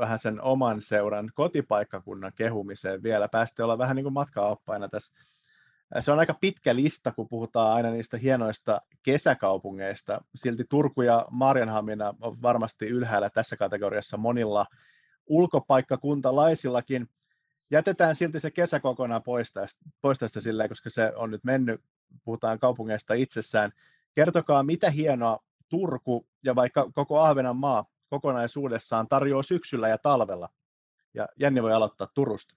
vähän 0.00 0.18
sen 0.18 0.40
oman 0.40 0.80
seuran 0.80 1.30
kotipaikkakunnan 1.34 2.32
kehumiseen 2.36 3.02
vielä. 3.02 3.28
Pääsitte 3.28 3.64
olla 3.64 3.78
vähän 3.78 3.96
niin 3.96 4.04
kuin 4.04 4.12
matkaoppaina 4.12 4.88
tässä 4.88 5.12
se 6.00 6.12
on 6.12 6.18
aika 6.18 6.34
pitkä 6.40 6.76
lista, 6.76 7.12
kun 7.12 7.28
puhutaan 7.28 7.72
aina 7.72 7.90
niistä 7.90 8.16
hienoista 8.16 8.80
kesäkaupungeista. 9.02 10.24
Silti 10.34 10.64
Turku 10.68 11.02
ja 11.02 11.26
Marjanhamina 11.30 12.14
on 12.20 12.42
varmasti 12.42 12.88
ylhäällä 12.88 13.30
tässä 13.30 13.56
kategoriassa 13.56 14.16
monilla 14.16 14.66
ulkopaikkakuntalaisillakin. 15.26 17.08
Jätetään 17.70 18.14
silti 18.14 18.40
se 18.40 18.50
kesä 18.50 18.80
kokonaan 18.80 19.22
pois 19.22 19.52
tästä, 19.52 19.84
pois 20.00 20.18
tästä 20.18 20.40
silleen, 20.40 20.68
koska 20.68 20.90
se 20.90 21.12
on 21.16 21.30
nyt 21.30 21.44
mennyt, 21.44 21.80
puhutaan 22.24 22.58
kaupungeista 22.58 23.14
itsessään. 23.14 23.72
Kertokaa, 24.14 24.62
mitä 24.62 24.90
hienoa 24.90 25.38
Turku 25.68 26.26
ja 26.44 26.54
vaikka 26.54 26.90
koko 26.94 27.20
Ahvenanmaa 27.20 27.84
kokonaisuudessaan 28.12 29.08
tarjoaa 29.08 29.42
syksyllä 29.42 29.88
ja 29.88 29.98
talvella. 29.98 30.48
Ja 31.14 31.28
Jenni 31.40 31.62
voi 31.62 31.72
aloittaa 31.72 32.08
Turusta. 32.14 32.54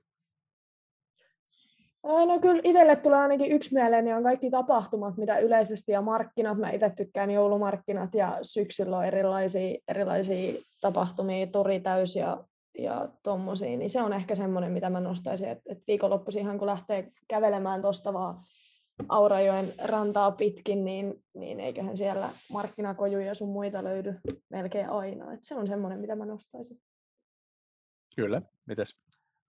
No 2.04 2.40
kyllä 2.42 2.62
itselle 2.64 2.96
tulee 2.96 3.20
ainakin 3.20 3.52
yksi 3.52 3.74
mieleen, 3.74 4.06
niin 4.06 4.16
on 4.16 4.24
kaikki 4.24 4.50
tapahtumat, 4.50 5.18
mitä 5.18 5.38
yleisesti 5.38 5.92
ja 5.92 6.02
markkinat. 6.02 6.58
Mä 6.58 6.70
itse 6.70 6.90
tykkään 6.90 7.32
joulumarkkinat 7.32 8.16
ja 8.16 8.38
syksyllä 8.42 8.98
on 8.98 9.06
erilaisia, 9.06 9.78
erilaisia 9.88 10.62
tapahtumia, 10.82 11.48
tori 11.48 11.80
täys 11.80 12.16
ja, 12.16 12.44
ja 12.80 13.10
tommosia, 13.24 13.78
niin 13.78 13.90
se 13.90 14.02
on 14.02 14.14
ehkä 14.14 14.36
semmoinen, 14.36 14.72
mitä 14.72 14.90
mä 14.90 15.00
nostaisin, 15.00 15.50
että, 15.50 15.64
että 15.70 15.84
viikonloppuisinhan 15.88 16.58
kun 16.58 16.68
lähtee 16.68 17.12
kävelemään 17.28 17.82
tuosta 17.82 18.14
vaan 18.14 18.44
Aurajoen 19.10 19.74
rantaa 19.84 20.32
pitkin, 20.32 20.86
niin, 20.86 21.24
niin 21.34 21.60
eiköhän 21.60 21.98
siellä 21.98 22.30
markkinakojuja 22.52 23.34
sun 23.34 23.50
muita 23.50 23.84
löydy 23.84 24.14
melkein 24.50 24.90
aina. 24.90 25.34
Et 25.34 25.44
se 25.44 25.56
on 25.56 25.68
semmoinen, 25.68 26.00
mitä 26.00 26.16
mä 26.16 26.26
nostaisin. 26.26 26.82
Kyllä. 28.16 28.42
Mites 28.66 28.96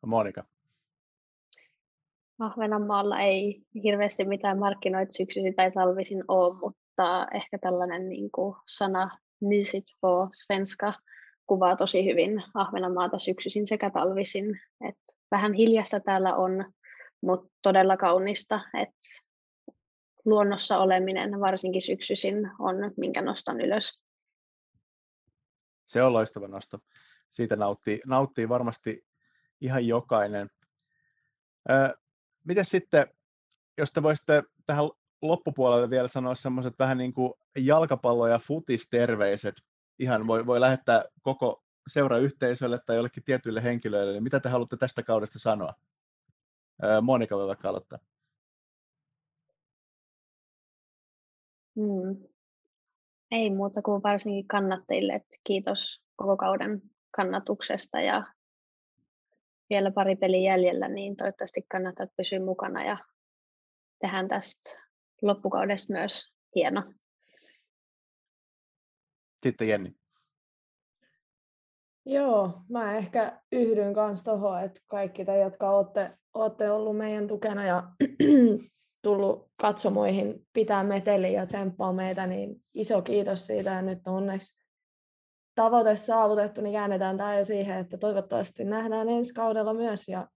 Monika? 0.06 0.44
Ahvenanmaalla 2.38 3.20
ei 3.20 3.62
hirveästi 3.82 4.24
mitään 4.24 4.58
markkinoita 4.58 5.12
syksyisin 5.12 5.54
tai 5.54 5.70
talvisin 5.70 6.24
ole, 6.28 6.58
mutta 6.60 7.26
ehkä 7.34 7.58
tällainen 7.58 8.08
niin 8.08 8.30
kuin 8.30 8.56
sana 8.68 9.10
Nysit 9.40 9.84
på 10.00 10.28
svenska 10.32 10.92
kuvaa 11.46 11.76
tosi 11.76 12.04
hyvin 12.04 12.42
Ahvenanmaata 12.54 13.18
syksyisin 13.18 13.66
sekä 13.66 13.90
talvisin. 13.90 14.60
Et 14.88 14.98
vähän 15.30 15.52
hiljasta 15.52 16.00
täällä 16.00 16.36
on, 16.36 16.72
mutta 17.22 17.50
todella 17.62 17.96
kaunista. 17.96 18.60
Et 18.82 18.94
luonnossa 20.26 20.78
oleminen, 20.78 21.40
varsinkin 21.40 21.82
syksyisin, 21.82 22.50
on 22.58 22.76
minkä 22.96 23.22
nostan 23.22 23.60
ylös. 23.60 24.00
Se 25.86 26.02
on 26.02 26.12
loistava 26.12 26.48
nosto. 26.48 26.78
Siitä 27.30 27.56
nauttii, 27.56 28.00
nauttii 28.06 28.48
varmasti 28.48 29.06
ihan 29.60 29.86
jokainen. 29.86 30.50
Miten 32.44 32.64
sitten, 32.64 33.06
jos 33.78 33.92
te 33.92 34.02
voisitte 34.02 34.42
tähän 34.66 34.84
loppupuolelle 35.22 35.90
vielä 35.90 36.08
sanoa 36.08 36.34
semmoiset 36.34 36.78
vähän 36.78 36.98
niin 36.98 37.12
kuin 37.12 37.32
jalkapallo- 37.58 38.28
ja 38.28 38.38
futisterveiset, 38.38 39.54
ihan 39.98 40.26
voi, 40.26 40.46
voi 40.46 40.60
lähettää 40.60 41.04
koko 41.22 41.64
seurayhteisölle 41.88 42.80
tai 42.86 42.96
jollekin 42.96 43.24
tietyille 43.24 43.62
henkilöille, 43.62 44.12
niin 44.12 44.22
mitä 44.22 44.40
te 44.40 44.48
haluatte 44.48 44.76
tästä 44.76 45.02
kaudesta 45.02 45.38
sanoa? 45.38 45.74
Monika 47.02 47.36
voi 47.36 47.46
vaikka 47.46 47.68
aloittaa. 47.68 47.98
Mm. 51.76 52.28
Ei 53.30 53.50
muuta 53.50 53.82
kuin 53.82 54.02
varsinkin 54.02 54.48
kannattajille, 54.48 55.12
että 55.12 55.36
kiitos 55.44 56.02
koko 56.16 56.36
kauden 56.36 56.82
kannatuksesta 57.16 58.00
ja 58.00 58.26
vielä 59.70 59.90
pari 59.90 60.16
peli 60.16 60.44
jäljellä, 60.44 60.88
niin 60.88 61.16
toivottavasti 61.16 61.62
kannattaa 61.68 62.06
pysyä 62.16 62.40
mukana 62.40 62.84
ja 62.84 62.96
tehdään 64.00 64.28
tästä 64.28 64.70
loppukaudesta 65.22 65.92
myös 65.92 66.32
hieno. 66.54 66.82
Sitten 69.42 69.68
Jenni. 69.68 69.96
Joo, 72.04 72.62
mä 72.68 72.96
ehkä 72.96 73.40
yhdyn 73.52 73.94
kanssa 73.94 74.24
tuohon, 74.24 74.64
että 74.64 74.80
kaikki 74.86 75.24
te, 75.24 75.38
jotka 75.38 75.70
olette, 75.70 76.18
olette 76.34 76.70
ollut 76.70 76.96
meidän 76.96 77.28
tukena 77.28 77.66
ja 77.66 77.82
tullut 79.02 79.50
katsomoihin 79.60 80.46
pitää 80.52 80.84
meteliä 80.84 81.40
ja 81.40 81.46
tsemppaa 81.46 81.92
meitä, 81.92 82.26
niin 82.26 82.62
iso 82.74 83.02
kiitos 83.02 83.46
siitä 83.46 83.70
ja 83.70 83.82
nyt 83.82 84.06
on 84.06 84.14
onneksi 84.14 84.66
tavoite 85.54 85.96
saavutettu, 85.96 86.60
niin 86.60 86.72
käännetään 86.72 87.16
tämä 87.16 87.36
jo 87.36 87.44
siihen, 87.44 87.78
että 87.78 87.98
toivottavasti 87.98 88.64
nähdään 88.64 89.08
ensi 89.08 89.34
kaudella 89.34 89.74
myös 89.74 90.08
ja, 90.08 90.28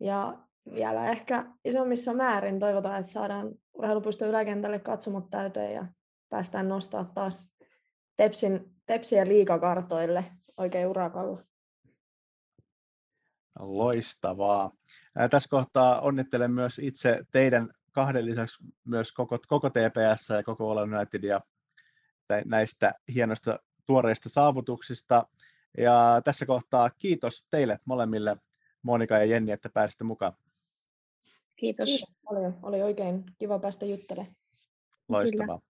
ja 0.00 0.38
vielä 0.74 1.10
ehkä 1.10 1.46
isommissa 1.64 2.14
määrin 2.14 2.60
toivotaan, 2.60 3.00
että 3.00 3.12
saadaan 3.12 3.54
urheilupuiston 3.74 4.28
yläkentälle 4.28 4.78
katsomot 4.78 5.30
täyteen 5.30 5.74
ja 5.74 5.86
päästään 6.28 6.68
nostaa 6.68 7.10
taas 7.14 7.54
Tepsin, 8.16 8.74
Tepsiä 8.86 9.26
liikakartoille 9.26 10.24
oikein 10.56 10.88
urakalla. 10.88 11.42
Loistavaa. 13.58 14.70
Ää, 15.16 15.28
tässä 15.28 15.48
kohtaa 15.48 16.00
onnittelen 16.00 16.50
myös 16.50 16.78
itse 16.78 17.24
teidän 17.32 17.70
kahden 17.94 18.26
lisäksi 18.26 18.64
myös 18.84 19.12
koko, 19.12 19.38
koko 19.48 19.70
TPS 19.70 20.28
ja 20.28 20.42
koko 20.42 20.70
Olen 20.70 20.94
Unitedia 20.94 21.40
näistä 22.44 22.94
hienoista 23.14 23.58
tuoreista 23.86 24.28
saavutuksista. 24.28 25.26
Ja 25.78 26.22
tässä 26.24 26.46
kohtaa 26.46 26.90
kiitos 26.90 27.46
teille 27.50 27.78
molemmille, 27.84 28.36
Monika 28.82 29.14
ja 29.14 29.24
Jenni, 29.24 29.52
että 29.52 29.68
pääsitte 29.68 30.04
mukaan. 30.04 30.32
Kiitos. 31.56 31.88
Kiitos 31.88 32.14
paljon. 32.24 32.58
Oli 32.62 32.82
oikein 32.82 33.24
kiva 33.38 33.58
päästä 33.58 33.86
juttelemaan. 33.86 34.36
Loistavaa. 35.08 35.58
Kyllä. 35.58 35.74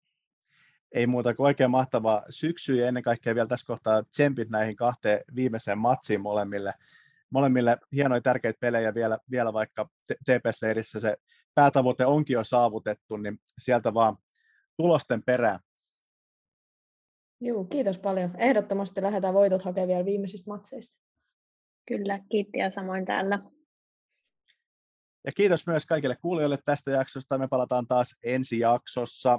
Ei 0.93 1.07
muuta 1.07 1.35
kuin 1.35 1.47
oikein 1.47 1.71
mahtava 1.71 2.23
syksy 2.31 2.75
ja 2.75 2.89
ennen 2.89 3.03
kaikkea 3.03 3.35
vielä 3.35 3.49
tässä 3.49 3.67
kohtaa 3.67 4.03
tsempit 4.03 4.51
näihin 4.51 4.77
kahteen 4.77 5.21
viimeiseen 5.35 5.79
matsiin 5.79 6.21
molemmille. 6.21 6.75
Molemmille 7.31 7.79
hienoja 7.93 8.21
tärkeitä 8.21 8.61
pelejä 8.61 8.95
vielä, 8.95 9.19
vielä 9.31 9.53
vaikka 9.53 9.89
TPS-leirissä 10.25 11.01
se 11.01 11.17
päätavoite 11.55 12.07
onkin 12.07 12.35
jo 12.35 12.45
saavutettu, 12.45 13.17
niin 13.17 13.39
sieltä 13.59 13.95
vaan 13.95 14.17
tulosten 14.77 15.23
perään. 15.23 15.61
Joo, 17.41 17.65
kiitos 17.65 17.99
paljon. 17.99 18.31
Ehdottomasti 18.39 19.03
lähdetään 19.03 19.35
voitot 19.35 19.63
hakemaan 19.63 19.89
vielä 19.89 20.05
viimeisistä 20.05 20.51
matseista. 20.51 20.99
Kyllä, 21.89 22.21
kiitti 22.31 22.59
ja 22.59 22.71
samoin 22.71 23.05
täällä. 23.05 23.39
Ja 25.27 25.33
kiitos 25.33 25.67
myös 25.67 25.87
kaikille 25.87 26.17
kuulijoille 26.23 26.59
tästä 26.65 26.91
jaksosta. 26.91 27.39
Me 27.39 27.49
palataan 27.49 27.87
taas 27.87 28.17
ensi 28.23 28.59
jaksossa. 28.59 29.39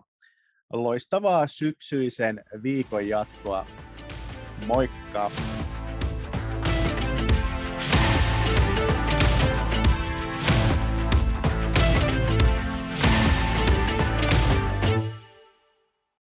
Loistavaa 0.74 1.48
syksyisen 1.48 2.44
viikon 2.64 3.08
jatkoa. 3.08 3.66
Moikka! 4.66 5.32